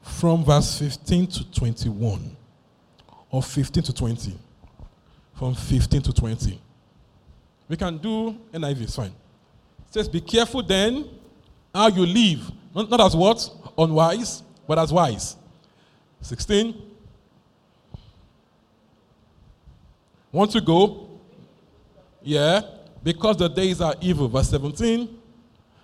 [0.00, 2.36] From verse 15 to 21.
[3.30, 4.34] Or 15 to 20.
[5.34, 6.58] From 15 to 20.
[7.68, 9.12] We can do NIV, it's fine.
[9.86, 11.10] It says, Be careful then
[11.74, 12.50] how you live.
[12.74, 13.50] Not, not as what?
[13.76, 15.36] Unwise, but as wise.
[16.22, 16.74] 16.
[20.32, 21.06] Want to go?
[22.22, 22.62] Yeah.
[23.02, 24.26] Because the days are evil.
[24.26, 25.16] Verse 17.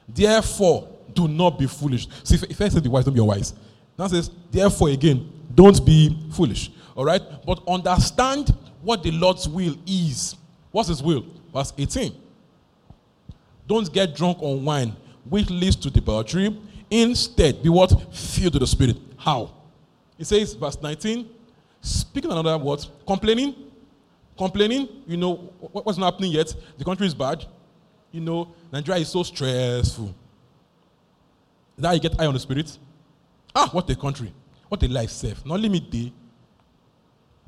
[0.08, 2.08] Therefore, do not be foolish.
[2.22, 3.54] See, if, I say the wise, don't be wise.
[3.98, 6.70] Now says, therefore, again, don't be foolish.
[6.94, 7.22] All right?
[7.46, 10.36] But understand what the Lord's will is.
[10.70, 11.24] What's his will?
[11.52, 12.14] Verse 18.
[13.66, 14.94] Don't get drunk on wine,
[15.28, 16.58] which leads to debauchery.
[16.90, 17.90] Instead, be what?
[18.14, 18.96] Filled with the Spirit.
[19.16, 19.52] How?
[20.18, 21.28] It says, verse 19,
[21.80, 23.54] speaking another word, complaining.
[24.36, 25.36] Complaining, you know,
[25.70, 26.52] what's not happening yet?
[26.76, 27.44] The country is bad.
[28.10, 30.14] You know, Nigeria is so stressful.
[31.76, 32.78] Now you get eye on the spirit.
[33.54, 34.32] Ah, what a country.
[34.68, 35.44] What a life safe.
[35.44, 36.12] Not limit day.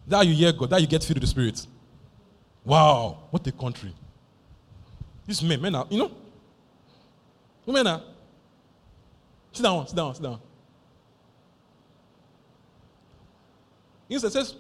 [0.07, 1.67] That you hear God, that you get filled with the spirit.
[2.65, 3.93] Wow, what a country.
[5.27, 6.11] These men, men are, you know,
[7.65, 8.03] women are.
[9.53, 10.41] Sit down, sit down, sit down.
[14.09, 14.55] Instead, says,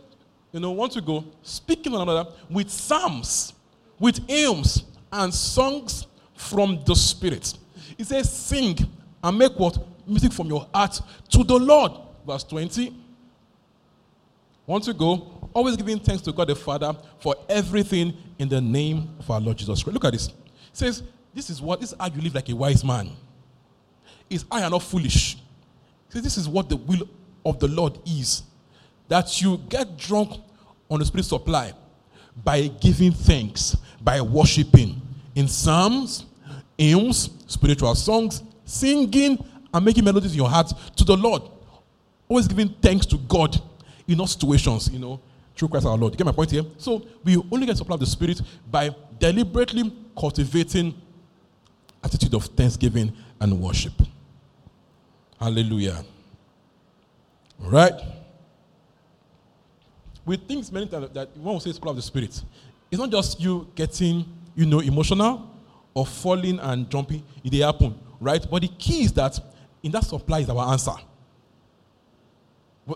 [0.52, 3.52] you know, want to go speaking one another with psalms,
[3.98, 7.54] with hymns, and songs from the Spirit.
[7.96, 8.76] He says, sing
[9.26, 9.76] and make what?
[10.06, 11.92] Music from your heart to the Lord.
[12.24, 12.94] Verse 20.
[14.64, 15.48] Want to go?
[15.52, 19.56] Always giving thanks to God the Father for everything in the name of our Lord
[19.56, 19.94] Jesus Christ.
[19.94, 20.28] Look at this.
[20.28, 20.34] It
[20.72, 21.02] says,
[21.34, 23.10] This is what this is how you live like a wise man.
[24.30, 25.34] Is I am not foolish.
[25.34, 27.08] It says, This is what the will
[27.44, 28.44] of the Lord is.
[29.08, 30.40] That you get drunk
[30.88, 31.72] on the spirit supply
[32.44, 35.00] by giving thanks, by worshiping
[35.34, 36.26] in psalms,
[36.78, 41.42] hymns, spiritual songs, singing, and making melodies in your heart to the Lord.
[42.28, 43.56] Always giving thanks to God
[44.06, 45.20] in all situations, you know,
[45.54, 46.12] through Christ our Lord.
[46.12, 46.64] You get my point here?
[46.76, 50.94] So we only get supply of the Spirit by deliberately cultivating
[52.02, 53.92] attitude of thanksgiving and worship.
[55.38, 56.04] Hallelujah.
[57.62, 57.94] All right?
[60.24, 62.42] We think many times that when we say supply of the Spirit,
[62.90, 64.24] it's not just you getting,
[64.54, 65.50] you know, emotional
[65.94, 67.22] or falling and jumping.
[67.44, 68.44] It happen, right?
[68.50, 69.38] But the key is that
[69.82, 70.94] in that supply is our answer.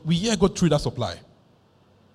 [0.05, 1.17] We hear God through that supply.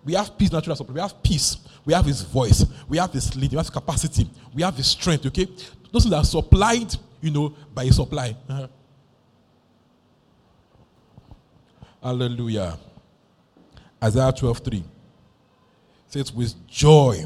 [0.03, 0.93] We have peace natural supply.
[0.93, 1.57] We have peace.
[1.83, 2.65] We have His voice.
[2.87, 3.57] We have His leading.
[3.57, 4.29] We have capacity.
[4.53, 5.25] We have His strength.
[5.25, 5.45] Okay,
[5.91, 8.35] those things are supplied, you know, by His supply.
[8.47, 8.67] Uh-huh.
[12.01, 12.77] Hallelujah.
[14.03, 14.83] Isaiah 12 3
[16.07, 17.25] says, With joy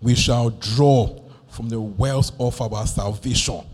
[0.00, 3.64] we shall draw from the wells of our salvation.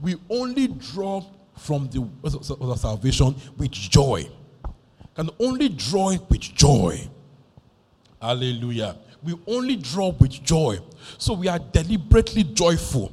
[0.00, 1.24] We only draw
[1.56, 4.28] from the salvation with joy.
[5.14, 7.08] Can only draw with joy.
[8.20, 8.96] Hallelujah.
[9.22, 10.78] We only draw with joy.
[11.16, 13.12] So we are deliberately joyful.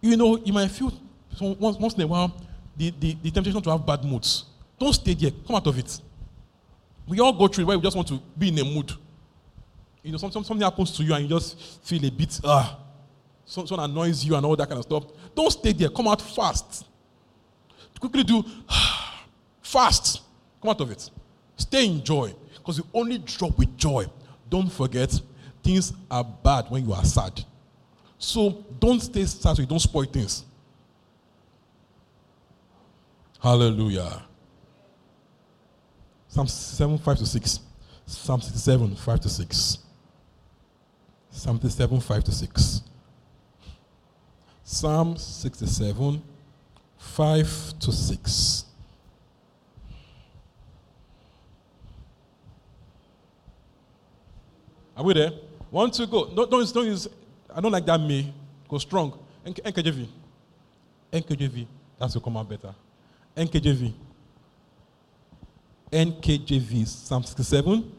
[0.00, 0.92] You know, you might feel
[1.40, 2.34] once, once in a while
[2.76, 4.44] the, the, the temptation to have bad moods.
[4.78, 5.30] Don't stay there.
[5.46, 6.00] Come out of it.
[7.06, 8.92] We all go through where we just want to be in a mood.
[10.02, 12.78] You know, something, something happens to you and you just feel a bit, ah,
[13.50, 15.04] someone annoys you and all that kind of stuff.
[15.34, 15.88] Don't stay there.
[15.88, 16.86] Come out fast.
[17.98, 18.44] Quickly do
[19.62, 20.22] fast.
[20.62, 21.10] Come out of it.
[21.56, 22.34] Stay in joy.
[22.54, 24.06] Because you only drop with joy.
[24.48, 25.20] Don't forget,
[25.62, 27.44] things are bad when you are sad.
[28.18, 30.44] So don't stay sad so you don't spoil things.
[33.42, 34.22] Hallelujah.
[36.28, 37.60] Psalm 7, 5 to 6.
[38.06, 39.78] Psalm 67, 5 to 6.
[41.30, 42.82] Psalm 67, 5 to 6.
[44.72, 46.22] Psalm 67,
[46.96, 48.64] 5 to 6.
[54.96, 55.32] Are we there?
[55.70, 56.30] One, two, go.
[56.32, 57.08] No, don't, don't use,
[57.52, 58.32] I don't like that me.
[58.68, 59.18] Go strong.
[59.44, 60.06] NKJV.
[61.12, 61.66] NKJV.
[61.98, 62.72] That's will come out better.
[63.36, 63.92] NKJV.
[65.90, 66.86] NKJV.
[66.86, 67.92] Psalm 67.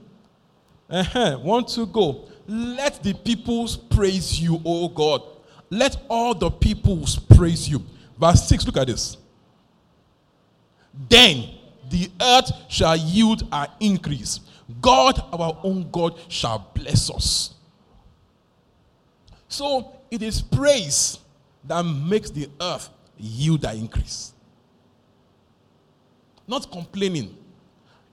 [0.90, 1.38] Uh-huh.
[1.40, 2.30] One, two, go.
[2.48, 5.22] Let the peoples praise you, O God.
[5.72, 7.84] Let all the peoples praise you.
[8.20, 9.18] Verse 6, look at this.
[11.10, 11.50] Then
[11.90, 14.42] the earth shall yield an increase.
[14.82, 17.54] God, our own God, shall bless us.
[19.48, 21.20] So it is praise
[21.64, 24.34] that makes the earth yield an increase.
[26.48, 27.38] Not complaining.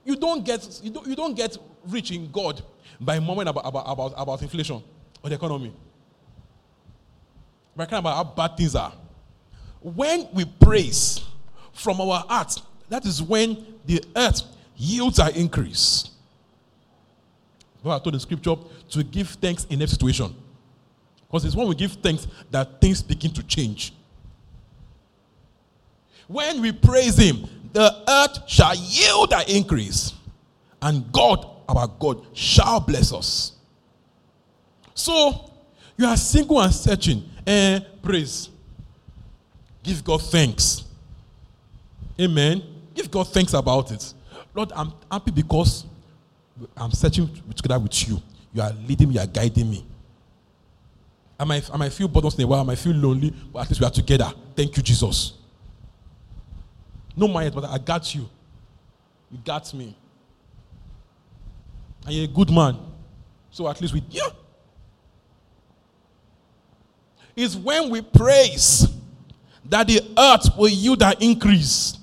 [0.05, 2.61] You don't get, you don't, you don't get rich in God
[3.01, 4.81] by murmuring about, about, about, about inflation
[5.21, 5.73] or the economy.
[7.87, 8.93] Kind about how bad things are.
[9.81, 11.21] When we praise
[11.73, 14.41] from our heart, that is when the earth
[14.75, 16.09] yields our increase.
[17.83, 18.55] But I told the scripture
[18.89, 20.35] to give thanks in every situation.
[21.27, 23.93] Because it's when we give thanks that things begin to change.
[26.27, 30.13] When we praise Him, the earth shall yield our increase,
[30.81, 33.53] and God, our God, shall bless us.
[34.93, 35.51] So,
[35.97, 38.49] you are single and searching, and praise.
[39.81, 40.83] Give God thanks.
[42.21, 42.61] Amen.
[42.93, 44.13] Give God thanks about it.
[44.53, 45.85] Lord, I'm happy because
[46.77, 48.21] I'm searching together with you.
[48.53, 49.83] You are leading me, you are guiding me.
[51.39, 53.69] I might, I might feel bored in a while, I might feel lonely, but at
[53.69, 54.31] least we are together.
[54.55, 55.33] Thank you, Jesus.
[57.15, 58.29] No mind, but I got you.
[59.31, 59.95] You got me.
[62.05, 62.77] And you're a good man.
[63.49, 64.29] So at least we, yeah.
[67.35, 68.87] It's when we praise
[69.65, 71.97] that the earth will yield an increase.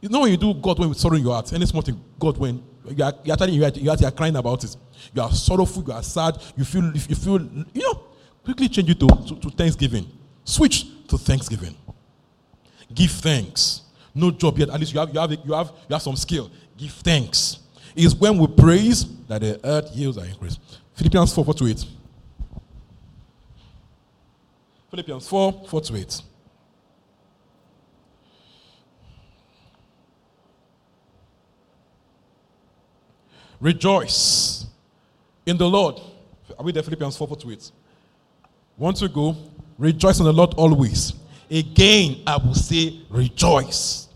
[0.00, 2.02] You know when you do God when with sorrow in your heart, any small thing,
[2.18, 4.76] God when you are, you are telling you, you are, you are crying about it.
[5.14, 7.40] You are sorrowful, you are sad, you feel, you feel,
[7.72, 8.04] you know,
[8.44, 10.06] quickly change it to, to, to Thanksgiving.
[10.44, 11.76] Switch to Thanksgiving.
[12.92, 13.82] Give thanks.
[14.14, 16.50] No job yet, at least you have, you have, you have, you have some skill.
[16.76, 17.60] Give thanks.
[17.94, 20.58] It's when we praise that the earth yields an increase.
[20.94, 21.84] Philippians 4 4 to 8.
[24.92, 26.22] Philippians 4 4 to 8.
[33.58, 34.66] Rejoice
[35.46, 35.98] in the Lord.
[36.58, 36.82] Are we there?
[36.82, 37.72] Philippians 4 4 to 8.
[38.76, 39.34] Want to go?
[39.78, 41.14] Rejoice in the Lord always.
[41.50, 44.08] Again, I will say, rejoice.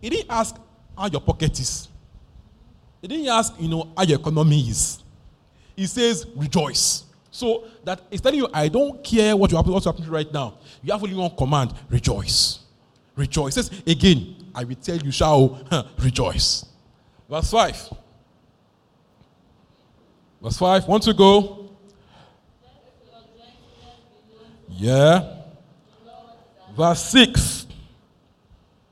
[0.00, 0.56] He didn't ask
[0.98, 1.86] how your pocket is.
[3.00, 5.04] He didn't ask, you know, how your economy is.
[5.76, 7.04] He says, rejoice.
[7.34, 10.54] So that is telling you, I don't care what you what's happening right now.
[10.84, 12.60] You have only one command: rejoice.
[13.16, 13.54] Rejoice.
[13.54, 15.58] Says again, I will tell you, shall
[15.98, 16.64] rejoice.
[17.28, 17.90] Verse 5.
[20.40, 20.86] Verse 5.
[20.86, 21.70] Want to go?
[24.68, 25.38] Yeah.
[26.76, 27.66] Verse 6.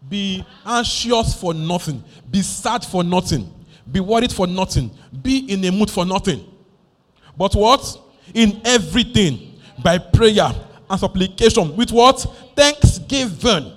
[0.09, 2.03] Be anxious for nothing.
[2.29, 3.55] Be sad for nothing.
[3.91, 4.91] Be worried for nothing.
[5.23, 6.45] Be in a mood for nothing.
[7.37, 8.01] But what?
[8.35, 9.61] In everything.
[9.83, 10.51] By prayer
[10.89, 11.77] and supplication.
[11.77, 12.21] With what?
[12.55, 13.73] Thanksgiving.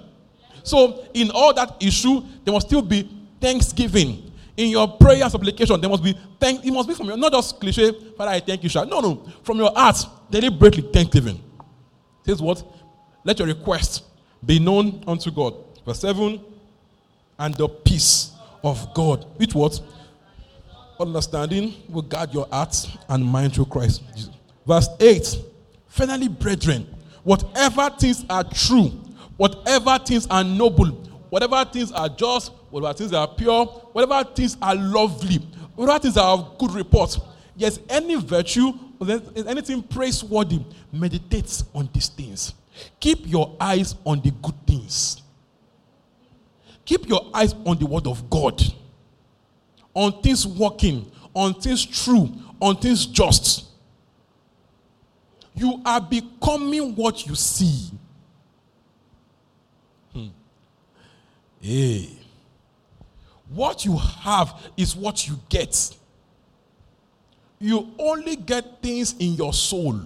[0.63, 4.31] So, in all that issue, there must still be thanksgiving.
[4.57, 6.65] In your prayer and supplication, there must be thank.
[6.65, 7.91] It must be from your not just cliche.
[8.17, 9.97] Father, I thank you, shall no, no, from your heart,
[10.29, 11.41] deliberately thanksgiving.
[12.25, 12.63] Says what?
[13.23, 14.03] Let your request
[14.45, 15.55] be known unto God.
[15.85, 16.39] Verse 7
[17.37, 18.31] And the peace
[18.63, 19.79] of God, which what?
[20.99, 22.75] Understanding will guard your heart
[23.09, 24.01] and mind through Christ.
[24.15, 24.34] Jesus.
[24.65, 25.37] Verse 8
[25.87, 26.87] Finally, brethren,
[27.23, 28.89] whatever things are true,
[29.37, 30.87] whatever things are noble,
[31.29, 35.37] whatever things are just, whatever things are pure, whatever things are lovely,
[35.75, 37.17] whatever things are of good report,
[37.55, 38.73] yes, any virtue,
[39.47, 40.59] anything praiseworthy,
[40.91, 42.53] meditate on these things.
[42.99, 45.21] Keep your eyes on the good things.
[46.83, 48.61] Keep your eyes on the word of God,
[49.93, 52.29] on things working, on things true,
[52.61, 53.65] on things just.
[55.55, 57.89] You are becoming what you see.
[60.11, 60.27] Hmm.
[61.61, 62.09] Hey.
[63.49, 65.95] What you have is what you get.
[67.59, 69.99] You only get things in your soul.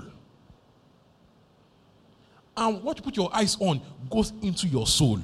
[2.56, 5.20] And what you put your eyes on goes into your soul.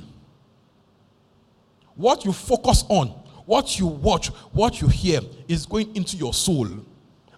[1.95, 3.07] What you focus on,
[3.45, 6.67] what you watch, what you hear is going into your soul.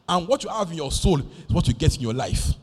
[0.08, 2.54] And what you have in your soul is what you get in your life.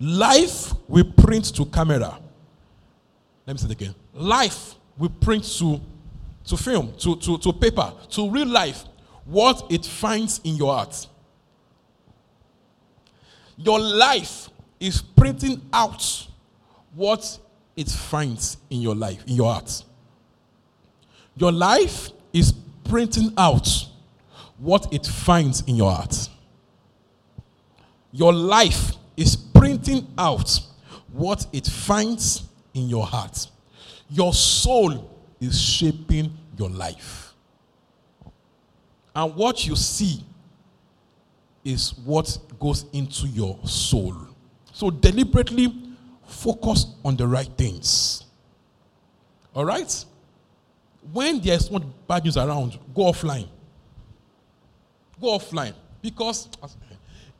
[0.00, 2.18] Life we print to camera.
[3.46, 3.94] Let me say it again.
[4.14, 5.80] Life we print to,
[6.46, 8.84] to film, to, to, to paper, to real life,
[9.26, 11.06] what it finds in your heart.
[13.56, 14.48] Your life
[14.78, 16.26] is printing out
[16.94, 17.38] what
[17.76, 19.84] it finds in your life, in your heart.
[21.36, 22.52] Your life is
[22.84, 23.68] printing out
[24.58, 26.28] what it finds in your heart.
[28.12, 30.58] Your life is printing out
[31.12, 33.46] what it finds in your heart.
[34.08, 37.34] Your soul is shaping your life.
[39.14, 40.24] And what you see
[41.62, 44.14] is what goes into your soul.
[44.72, 45.70] So deliberately
[46.26, 48.24] focus on the right things.
[49.54, 50.04] All right?
[51.12, 53.48] When there's not bad news around, go offline.
[55.20, 55.74] Go offline.
[56.00, 56.48] Because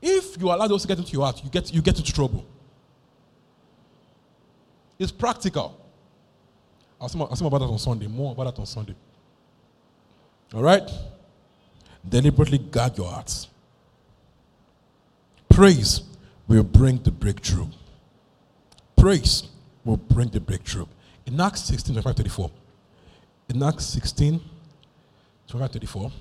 [0.02, 2.46] if you allow those to get into your heart, you get, you get into trouble.
[4.98, 5.80] It's practical.
[7.00, 8.06] I'll more, I'll about that on Sunday.
[8.06, 8.94] More about that on Sunday.
[10.54, 10.88] All right?
[12.06, 13.48] Deliberately guard your hearts.
[15.48, 16.02] Praise
[16.46, 17.66] will bring the breakthrough.
[18.96, 19.44] Praise
[19.84, 20.86] will bring the breakthrough.
[21.26, 22.50] In Acts 16, 25, 34.
[23.48, 24.40] In Acts 16,
[25.48, 26.12] 25, 34.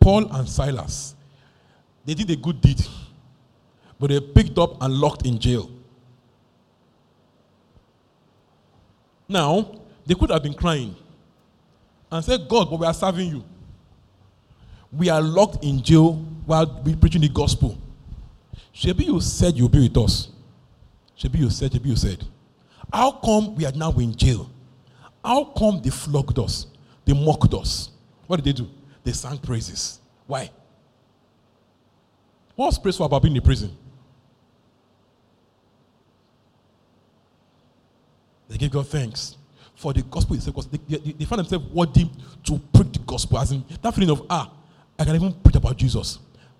[0.00, 1.14] Paul and Silas,
[2.08, 2.80] they did a good deed,
[4.00, 5.70] but they picked up and locked in jail.
[9.28, 9.74] Now,
[10.06, 10.96] they could have been crying
[12.10, 13.44] and said, God, but we are serving you.
[14.90, 16.14] We are locked in jail
[16.46, 17.76] while we're preaching the gospel.
[18.74, 20.30] Shebi, you said you'll be with us.
[21.14, 22.24] Shebi, you said, Shebi, you said.
[22.90, 24.50] How come we are now in jail?
[25.22, 26.68] How come they flogged us?
[27.04, 27.90] They mocked us.
[28.26, 28.70] What did they do?
[29.04, 30.00] They sang praises.
[30.26, 30.50] Why?
[32.58, 33.70] What was praise for about being in prison?
[38.48, 39.36] They gave God thanks
[39.76, 42.10] for the gospel itself because they, they, they themselves worthy
[42.42, 43.38] to preach the gospel.
[43.38, 44.50] As in that feeling of, ah,
[44.98, 46.18] I can even preach about Jesus.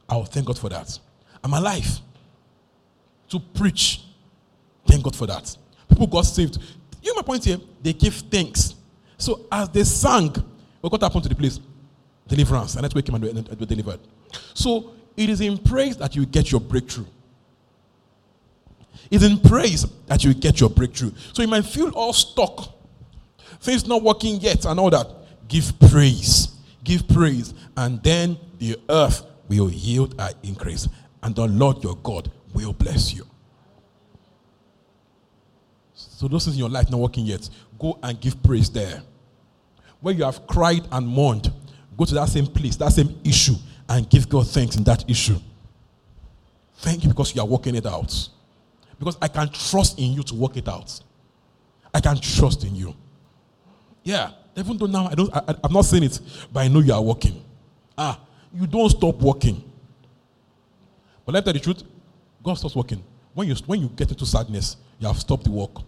[0.08, 0.96] I will thank God for that.
[1.42, 1.98] I'm alive
[3.30, 4.04] to preach.
[4.86, 5.56] Thank God for that.
[5.88, 6.58] People got saved.
[7.02, 7.58] You know my point here?
[7.82, 8.76] They give thanks.
[9.16, 10.32] So as they sang,
[10.80, 11.58] what happened to the place?
[12.28, 12.76] Deliverance.
[12.76, 13.98] And that's where came and were delivered.
[14.54, 17.06] So it is in praise that you get your breakthrough.
[19.10, 21.10] It's in praise that you get your breakthrough.
[21.32, 22.72] So you might feel all stuck.
[23.60, 25.08] Things not working yet and all that.
[25.48, 26.56] Give praise.
[26.84, 27.52] Give praise.
[27.76, 30.88] And then the earth will yield an increase.
[31.22, 33.26] And the Lord your God will bless you.
[35.94, 37.48] So those things in your life not working yet,
[37.78, 39.02] go and give praise there.
[40.00, 41.52] Where you have cried and mourned,
[41.96, 43.54] go to that same place, that same issue,
[43.88, 45.38] and give God thanks in that issue.
[46.78, 48.28] Thank you because you are working it out.
[48.98, 51.00] Because I can trust in you to work it out.
[51.94, 52.94] I can trust in you.
[54.02, 56.20] Yeah, even though now I don't, I, I'm not saying it,
[56.52, 57.42] but I know you are working.
[57.96, 58.20] Ah,
[58.52, 59.62] you don't stop working.
[61.24, 61.82] But let me tell the truth,
[62.42, 63.02] God stops working.
[63.34, 65.82] When you, when you get into sadness, you have stopped the work.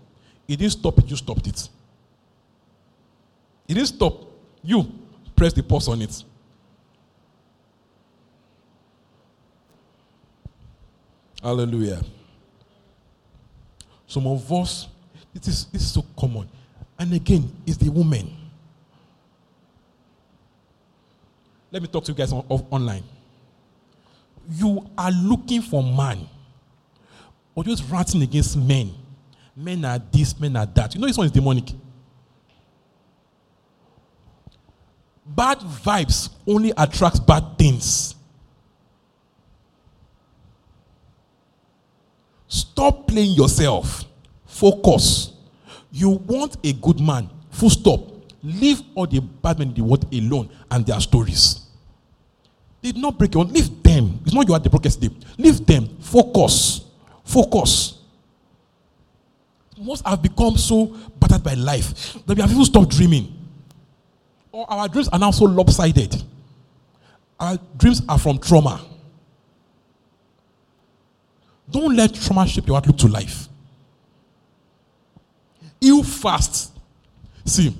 [0.47, 1.69] He didn't stop it, you stopped it.
[3.67, 4.25] He didn't stop.
[4.63, 4.91] You
[5.37, 6.25] press the pause on it.
[11.43, 12.03] Hallelujah.
[14.07, 14.89] Some of us,
[15.35, 16.49] it is, this is so common.
[16.99, 18.37] And again, it's the woman.
[21.71, 23.05] Let me talk to you guys on, online.
[24.51, 26.29] You are looking for man,
[27.55, 28.93] or just ranting against men.
[29.55, 30.95] Men are this, men are that.
[30.95, 31.73] You know this one is demonic.
[35.25, 38.17] Bad vibes only attracts bad things.
[42.51, 44.05] Stop playing yourself.
[44.45, 45.35] Focus.
[45.93, 47.31] You want a good man.
[47.51, 48.01] Full stop.
[48.43, 51.61] Leave all the bad men in the world alone and their stories.
[52.83, 53.53] Did not break your own.
[53.53, 54.19] Leave them.
[54.25, 55.13] It's not you at the broken sleep.
[55.39, 55.97] Leave them.
[56.01, 56.87] Focus.
[57.25, 57.99] Focus.
[59.79, 60.87] Most have become so
[61.21, 63.33] battered by life that we have even stopped dreaming.
[64.51, 66.21] Or our dreams are now so lopsided.
[67.39, 68.85] Our dreams are from trauma.
[71.71, 73.49] Don't let trauma shape your outlook to life.
[75.81, 76.73] Heal fast.
[77.45, 77.77] See,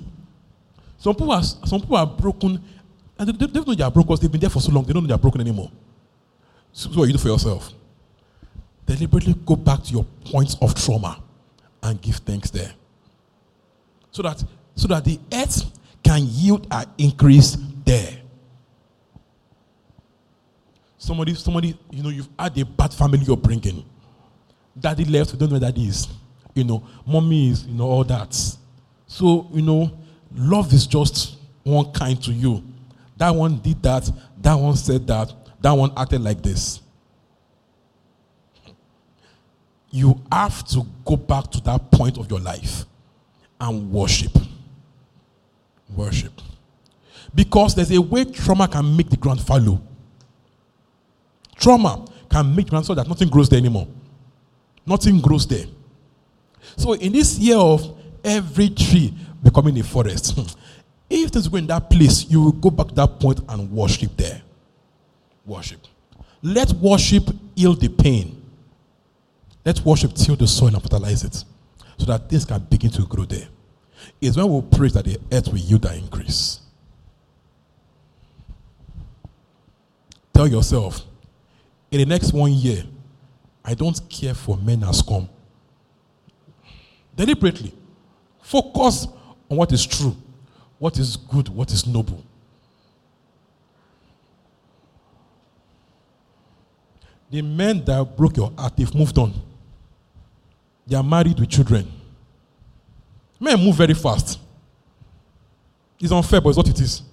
[0.97, 2.61] some people are some people are broken,
[3.17, 4.83] and they, they don't know they are broken because they've been there for so long.
[4.83, 5.71] They don't know they are broken anymore.
[6.73, 7.73] So, what you do for yourself?
[8.85, 11.21] Deliberately go back to your points of trauma
[11.83, 12.73] and give thanks there.
[14.11, 14.43] So that
[14.75, 15.65] so that the earth
[16.03, 18.20] can yield an increase there.
[21.01, 23.83] Somebody, somebody, you know, you've had a bad family upbringing.
[24.79, 26.07] Daddy left, we don't know where daddy is.
[26.53, 28.35] You know, mommy is, you know, all that.
[29.07, 29.97] So, you know,
[30.31, 32.63] love is just one kind to you.
[33.17, 34.11] That one did that,
[34.43, 36.81] that one said that, that one acted like this.
[39.89, 42.85] You have to go back to that point of your life
[43.59, 44.37] and worship.
[45.95, 46.33] Worship.
[47.33, 49.81] Because there's a way trauma can make the ground fallow.
[51.61, 53.87] Trauma can make ground so that nothing grows there anymore.
[54.85, 55.65] Nothing grows there.
[56.75, 60.59] So in this year of every tree becoming a forest, hmm,
[61.09, 64.17] if things go in that place, you will go back to that point and worship
[64.17, 64.41] there.
[65.45, 65.79] Worship.
[66.41, 68.41] Let worship heal the pain.
[69.63, 71.43] Let worship till the soil and fertilize it
[71.97, 73.47] so that things can begin to grow there.
[74.19, 76.61] It's when we pray that the earth will yield that increase.
[80.33, 81.05] Tell yourself,
[81.91, 82.83] in the next one year,
[83.63, 85.29] I don't care for men as come.
[87.15, 87.73] Deliberately,
[88.41, 89.07] focus
[89.49, 90.15] on what is true,
[90.79, 92.23] what is good, what is noble.
[97.29, 99.33] The men that broke your heart, they've moved on.
[100.87, 101.89] They are married with children.
[103.39, 104.39] Men move very fast.
[105.99, 107.03] It's unfair, but it's what it is.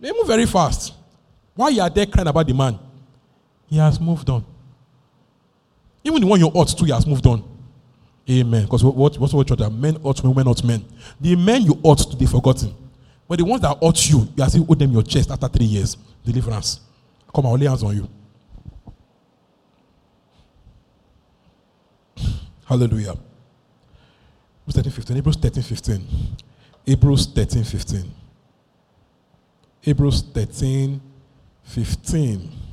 [0.00, 0.94] They move very fast.
[1.54, 2.78] Why you are there crying about the man?
[3.74, 4.44] He has moved on.
[6.04, 7.42] Even the one you ought to, he has moved on.
[8.30, 8.62] Amen.
[8.62, 10.84] Because what, what, what's what church men ought women ought men.
[11.20, 12.72] The men you ought to, they forgotten.
[13.26, 15.66] But the ones that ought you, you are still owe them your chest after three
[15.66, 15.96] years.
[16.24, 16.82] Deliverance.
[17.34, 18.08] Come on, lay hands on you.
[22.66, 23.16] Hallelujah.
[24.66, 25.16] Hebrews 13, 15.
[25.16, 26.06] Hebrews 13, 15.
[26.86, 28.12] Hebrews 13, 15.
[29.80, 31.00] Hebrews 13,
[31.64, 32.63] 15.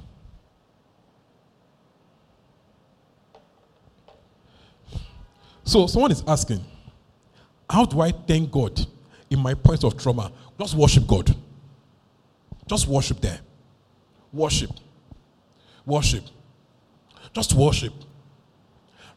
[5.64, 6.64] So someone is asking,
[7.70, 8.86] how do I thank God
[9.30, 10.32] in my point of trauma?
[10.60, 11.36] Just worship God.
[12.68, 13.40] Just worship there.
[14.34, 14.72] Worship.
[15.86, 16.24] Worship.
[17.34, 17.94] Just worship.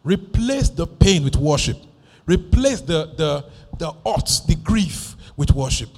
[0.03, 1.79] Replace the pain with worship.
[2.27, 3.45] Replace the, the,
[3.79, 5.89] the odds, the grief with worship.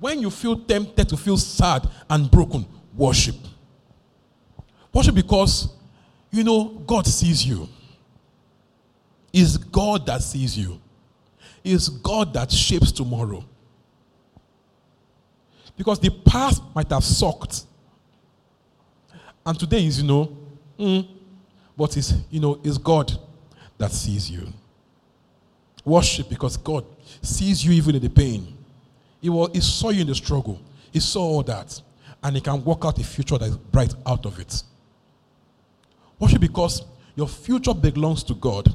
[0.00, 2.64] When you feel tempted to feel sad and broken,
[2.94, 3.34] worship.
[4.92, 5.74] Worship because,
[6.30, 7.68] you know, God sees you.
[9.32, 10.80] It's God that sees you.
[11.64, 13.44] It's God that shapes tomorrow.
[15.76, 17.64] Because the past might have sucked.
[19.46, 20.36] And today is, you know,
[20.78, 21.08] mm,
[21.76, 23.12] but it's, you know, it's God
[23.78, 24.48] that sees you.
[25.84, 26.84] Worship because God
[27.22, 28.56] sees you even in the pain.
[29.20, 30.60] He, will, he saw you in the struggle.
[30.92, 31.80] He saw all that.
[32.22, 34.62] And he can work out a future that is bright out of it.
[36.18, 36.82] Worship because
[37.14, 38.74] your future belongs to God.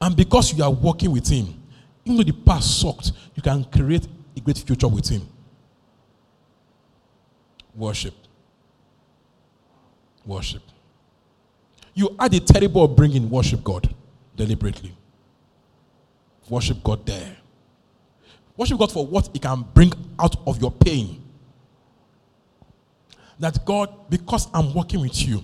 [0.00, 1.62] And because you are working with Him,
[2.04, 4.06] even though the past sucked, you can create
[4.36, 5.22] a great future with Him.
[7.74, 8.14] Worship.
[10.26, 10.62] Worship.
[11.94, 13.94] You had a terrible upbringing, worship God
[14.36, 14.94] deliberately.
[16.48, 17.36] Worship God there.
[18.56, 21.22] Worship God for what He can bring out of your pain.
[23.38, 25.42] That God, because I'm working with you,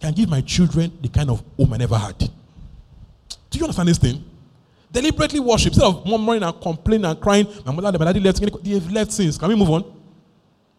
[0.00, 2.18] can give my children the kind of home I never had.
[2.18, 4.24] Do you understand this thing?
[4.92, 5.72] Deliberately worship.
[5.72, 8.40] Instead of murmuring and complaining and crying, my mother, my daddy left.
[8.64, 9.36] They have left since.
[9.36, 9.84] Can we move on?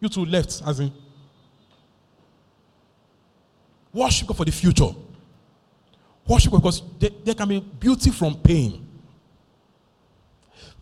[0.00, 0.92] You two left, as in.
[3.92, 4.88] Worship God for the future.
[6.26, 8.86] Worship God because there, there can be beauty from pain.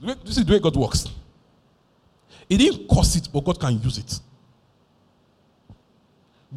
[0.00, 1.06] This is the way God works.
[2.48, 4.20] He didn't cause it, but God can use it.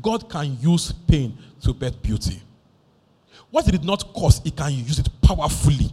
[0.02, 2.42] God can use pain to birth beauty.
[3.52, 5.92] What he did not cause, he can use it powerfully.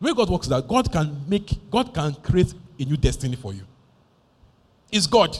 [0.00, 3.52] The way God works that God can make, God can create a new destiny for
[3.52, 3.62] you.
[4.90, 5.36] It's God.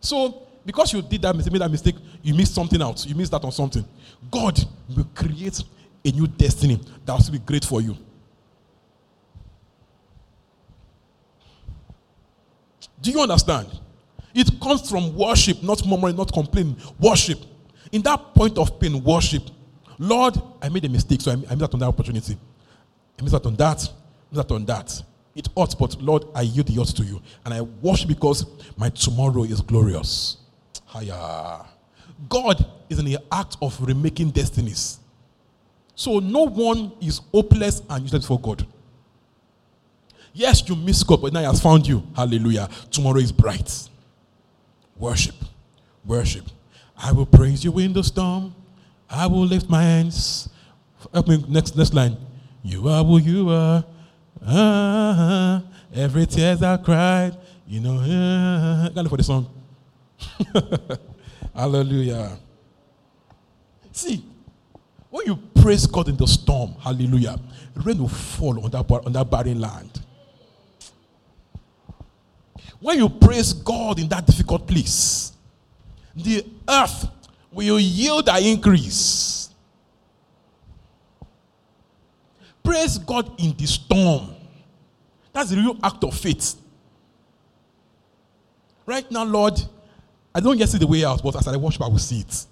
[0.00, 3.04] So, because you did that mistake, made that mistake, you missed something out.
[3.06, 3.84] You missed that on something.
[4.30, 4.58] God
[4.94, 5.62] will create
[6.04, 7.96] a new destiny that will be great for you.
[13.00, 13.68] Do you understand?
[14.34, 16.76] It comes from worship, not murmuring, not complaining.
[16.98, 17.38] Worship.
[17.92, 19.44] In that point of pain, worship.
[19.98, 22.36] Lord, I made a mistake, so I missed out on that opportunity.
[23.18, 23.88] I missed out on that.
[23.88, 25.02] I missed out on that.
[25.36, 27.22] It ought, but Lord, I yield the ought to you.
[27.44, 30.38] And I worship because my tomorrow is glorious.
[30.88, 31.66] Hiya.
[32.28, 34.98] God is in the act of remaking destinies.
[35.94, 38.66] So no one is hopeless and useless for God.
[40.32, 42.02] Yes, you miss God, but now He has found you.
[42.16, 42.68] Hallelujah.
[42.90, 43.88] Tomorrow is bright.
[44.96, 45.34] Worship.
[46.04, 46.44] Worship.
[46.96, 48.54] I will praise you in the storm.
[49.08, 50.48] I will lift my hands.
[51.12, 52.16] Help me, next, next line.
[52.62, 53.84] You are who you are.
[54.46, 55.62] Ah,
[55.94, 57.36] every tears I cried.
[57.66, 59.50] You know, ah, got for the song.
[61.54, 62.38] hallelujah.
[63.92, 64.24] See,
[65.10, 67.38] when you praise God in the storm, hallelujah,
[67.76, 70.02] rain will fall on that, on that barren land.
[72.84, 75.32] When you praise God in that difficult place,
[76.14, 77.08] the earth
[77.50, 79.48] will yield an increase.
[82.62, 84.34] Praise God in the storm.
[85.32, 86.56] That's the real act of faith.
[88.84, 89.58] Right now, Lord,
[90.34, 92.46] I don't yet see the way out, but as I worship, I will see it.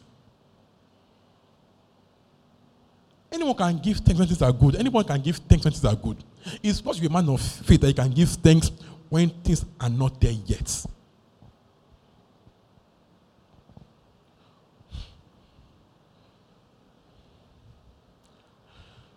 [3.30, 4.76] Anyone can give thanks when things are good.
[4.76, 6.16] Anyone can give thanks when things are good.
[6.62, 8.70] It's supposed to be a man of faith that you can give thanks
[9.12, 10.86] when things are not there yet.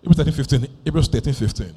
[0.02, 0.68] Hebrews 13 15.
[0.84, 1.76] Hebrews 13 15.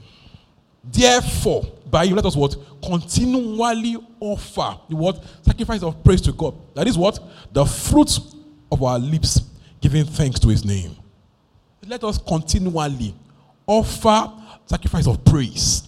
[0.83, 2.57] Therefore, by you let us what?
[2.83, 5.25] Continually offer the what?
[5.43, 6.57] Sacrifice of praise to God.
[6.75, 7.21] That is what?
[7.53, 8.19] The fruit
[8.73, 9.43] of our lips,
[9.81, 10.97] giving thanks to his name.
[11.87, 13.15] Let us continually
[13.65, 14.33] offer
[14.67, 15.85] sacrifice of praise.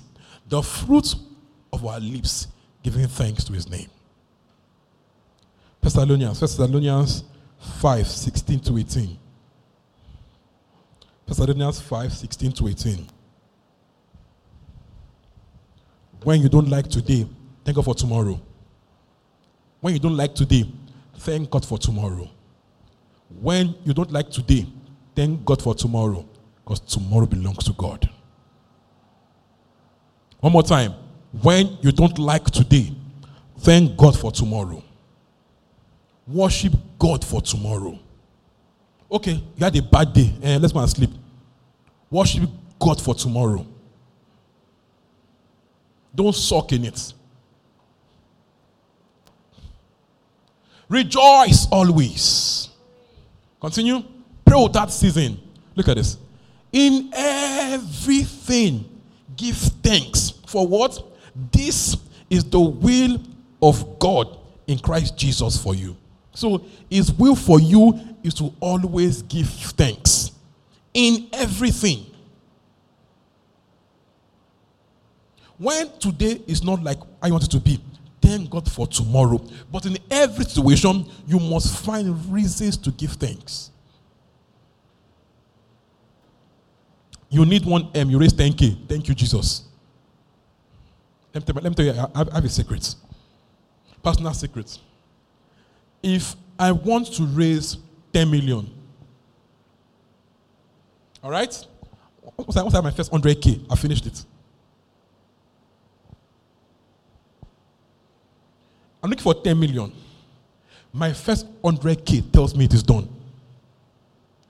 [0.48, 1.12] The fruit
[1.72, 2.48] of our lips,
[2.82, 3.88] giving thanks to his name.
[5.80, 7.24] Thessalonians, Thessalonians
[7.80, 9.18] 5, 16 to 18.
[11.26, 13.06] Thessalonians 5, 16 to 18.
[16.22, 17.26] When you don't like today,
[17.64, 18.40] thank God for tomorrow.
[19.80, 20.64] When you don't like today,
[21.16, 22.28] thank God for tomorrow.
[23.40, 24.66] When you don't like today,
[25.14, 26.26] thank God for tomorrow.
[26.62, 28.08] Because tomorrow belongs to God.
[30.40, 30.94] One more time.
[31.32, 32.92] When you don't like today,
[33.58, 34.82] thank God for tomorrow.
[36.26, 37.98] Worship God for tomorrow.
[39.10, 40.32] Okay, you had a bad day.
[40.42, 41.10] Eh, let's go and sleep.
[42.10, 43.66] Worship God for tomorrow.
[46.14, 47.12] Don't suck in it.
[50.88, 52.68] Rejoice always.
[53.60, 54.02] Continue.
[54.44, 55.40] Pray without season.
[55.76, 56.16] Look at this.
[56.72, 58.84] In everything,
[59.36, 60.30] give thanks.
[60.46, 61.09] For what?
[61.34, 61.96] This
[62.28, 63.20] is the will
[63.62, 65.96] of God in Christ Jesus for you.
[66.32, 70.32] So, His will for you is to always give thanks
[70.94, 72.06] in everything.
[75.58, 77.80] When today is not like I want it to be,
[78.22, 79.44] thank God for tomorrow.
[79.70, 83.70] But in every situation, you must find reasons to give thanks.
[87.28, 88.88] You need one M, you raise 10K.
[88.88, 89.69] Thank you, Jesus.
[91.32, 92.94] Let me, let me tell you, I have a secret.
[94.02, 94.78] Personal secret.
[96.02, 97.76] If I want to raise
[98.12, 98.70] 10 million,
[101.22, 101.66] all right?
[102.36, 104.24] Once I, once I have my first 100K, I finished it.
[109.02, 109.92] I'm looking for 10 million.
[110.92, 113.08] My first 100K tells me it is done.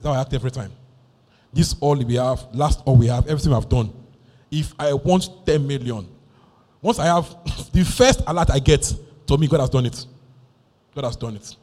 [0.01, 0.73] That's how I act every time.
[1.53, 3.93] This all we have, last all we have, everything I've done.
[4.51, 6.09] If I want 10 million,
[6.83, 7.29] once I have
[7.73, 8.93] the first alert I get,
[9.27, 10.07] to me, God has done it.
[10.95, 11.57] God has done it.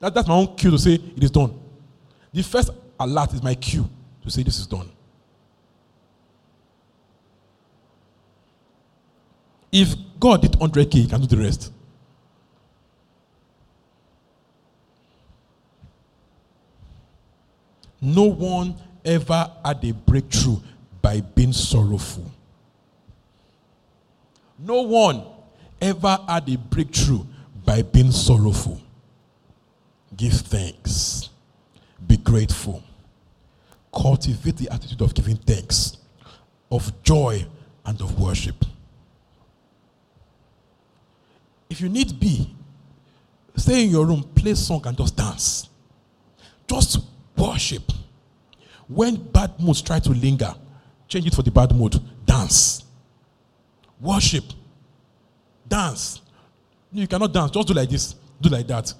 [0.00, 1.58] That, that's my own cue to say it is done.
[2.32, 3.88] The first alert is my cue
[4.22, 4.90] to say this is done.
[9.70, 11.72] If God did 100K, He can do the rest.
[18.00, 20.58] No one ever had a breakthrough
[21.00, 22.30] by being sorrowful.
[24.64, 25.22] No one
[25.78, 27.22] ever had a breakthrough
[27.66, 28.80] by being sorrowful.
[30.16, 31.28] Give thanks.
[32.06, 32.82] Be grateful.
[33.94, 35.98] Cultivate the attitude of giving thanks,
[36.70, 37.44] of joy,
[37.84, 38.64] and of worship.
[41.68, 42.54] If you need be,
[43.56, 45.68] stay in your room, play song, and just dance.
[46.66, 47.00] Just
[47.36, 47.82] worship.
[48.88, 50.54] When bad moods try to linger,
[51.06, 52.00] change it for the bad mood.
[52.24, 52.83] Dance.
[54.04, 54.44] Worship.
[55.66, 56.20] Dance.
[56.92, 57.50] You cannot dance.
[57.50, 58.14] Just do like this.
[58.40, 58.92] Do like that.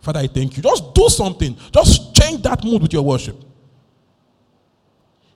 [0.00, 0.62] Father, I thank you.
[0.62, 1.56] Just do something.
[1.70, 3.36] Just change that mood with your worship.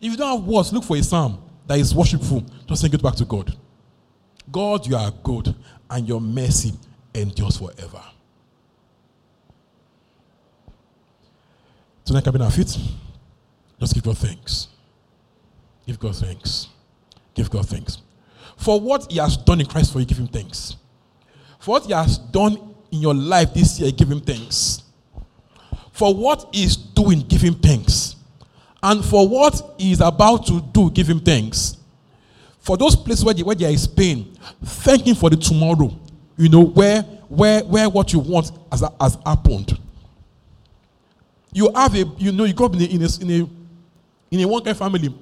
[0.00, 2.44] If you don't have words, look for a psalm that is worshipful.
[2.66, 3.54] Just sing it back to God.
[4.50, 5.54] God, you are good,
[5.90, 6.72] and your mercy
[7.14, 8.02] endures forever.
[12.04, 12.78] tonight, can be our feet.
[13.80, 14.68] Just give God thanks.
[15.86, 16.68] Give God thanks.
[17.34, 17.98] Give God thanks.
[18.56, 20.76] For what He has done in Christ for you, give Him thanks.
[21.58, 24.82] For what He has done in your life this year, give Him thanks.
[25.92, 28.16] For what He is doing, give Him thanks.
[28.82, 31.76] And for what He is about to do, give Him thanks.
[32.58, 35.94] For those places where, where there is pain, thank Him for the tomorrow.
[36.36, 39.78] You know, where, where, where what you want has, has happened.
[41.52, 43.48] You have a, you know, you grew up in a, in a, in a,
[44.30, 45.14] in a one kind family.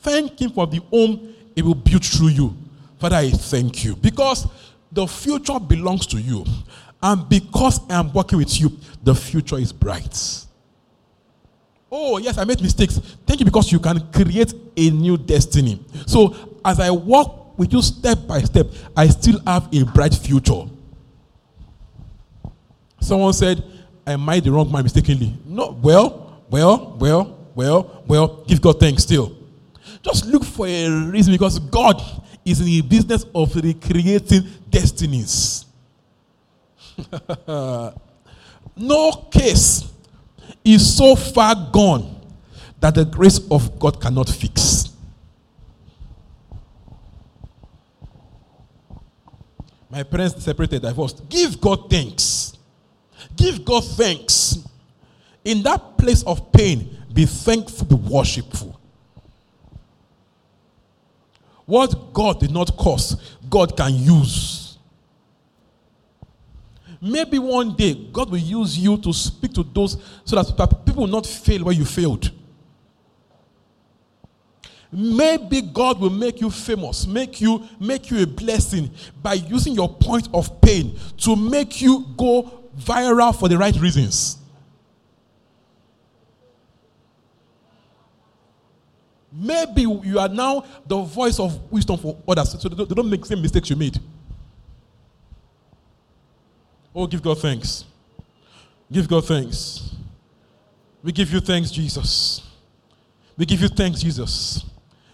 [0.00, 2.56] Thank Him for the home He will build through you.
[3.00, 4.46] Father, I thank you because
[4.92, 6.44] the future belongs to you.
[7.02, 8.70] And because I am working with you,
[9.02, 10.46] the future is bright.
[11.90, 12.98] Oh, yes, I made mistakes.
[13.26, 15.82] Thank you because you can create a new destiny.
[16.06, 20.66] So, as I walk with you step by step, I still have a bright future.
[23.00, 23.64] Someone said,
[24.06, 25.34] I might the wrong man mistakenly.
[25.46, 29.36] No, well, well, well, well, well, give God thanks still.
[30.02, 32.00] Just look for a reason because God
[32.44, 35.66] is in the business of recreating destinies.
[37.48, 39.90] no case
[40.64, 42.20] is so far gone
[42.80, 44.90] that the grace of God cannot fix.
[49.90, 51.28] My parents separated, divorced.
[51.28, 52.56] Give God thanks.
[53.36, 54.58] Give God thanks.
[55.44, 58.79] In that place of pain, be thankful, be worshipful.
[61.70, 63.14] What God did not cause,
[63.48, 64.76] God can use.
[67.00, 71.12] Maybe one day God will use you to speak to those so that people will
[71.12, 72.32] not fail where you failed.
[74.90, 78.90] Maybe God will make you famous, make you make you a blessing
[79.22, 82.50] by using your point of pain to make you go
[82.80, 84.39] viral for the right reasons.
[89.32, 93.28] Maybe you are now the voice of wisdom for others so they don't make the
[93.28, 93.98] same mistakes you made.
[96.94, 97.84] Oh, give God thanks.
[98.90, 99.94] Give God thanks.
[101.02, 102.42] We give you thanks, Jesus.
[103.36, 104.64] We give you thanks, Jesus.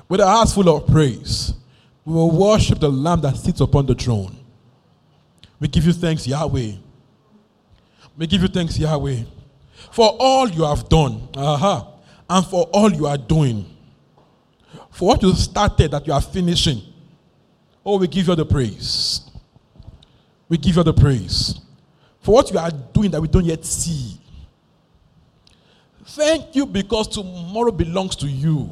[0.08, 1.52] With a heart full of praise,
[2.04, 4.34] we will worship the Lamb that sits upon the throne.
[5.60, 6.72] We give you thanks, Yahweh.
[8.16, 9.24] We give you thanks, Yahweh,
[9.90, 11.84] for all you have done, uh-huh,
[12.30, 13.75] and for all you are doing
[14.96, 16.80] for what you started that you are finishing.
[17.84, 19.30] Oh, we give you the praise.
[20.48, 21.60] We give you the praise.
[22.20, 24.18] For what you are doing that we don't yet see.
[26.02, 28.70] Thank you because tomorrow belongs to you.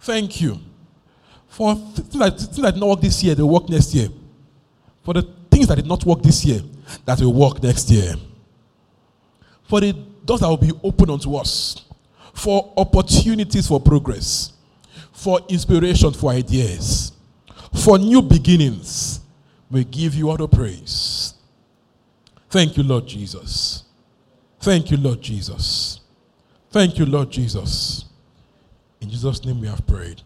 [0.00, 0.58] Thank you.
[1.46, 4.08] For things that, things that did not work this year, they work next year.
[5.04, 6.62] For the things that did not work this year,
[7.04, 8.16] that will work next year.
[9.62, 9.92] For the
[10.24, 11.84] doors that will be open unto us
[12.38, 14.52] for opportunities for progress,
[15.12, 17.12] for inspiration for ideas,
[17.84, 19.20] for new beginnings.
[19.70, 21.34] We give you all the praise.
[22.48, 23.84] Thank you, Lord Jesus.
[24.60, 26.00] Thank you, Lord Jesus.
[26.70, 28.04] Thank you, Lord Jesus.
[29.00, 30.22] In Jesus' name we have prayed.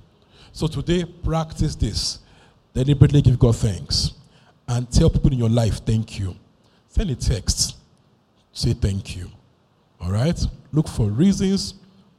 [0.52, 2.20] So today, practice this.
[2.74, 4.12] Deliberately give God thanks.
[4.68, 6.36] And tell people in your life, thank you.
[6.88, 7.76] Send a text.
[8.52, 9.30] Say thank you.
[10.00, 10.38] All right?
[10.72, 11.74] Look for reasons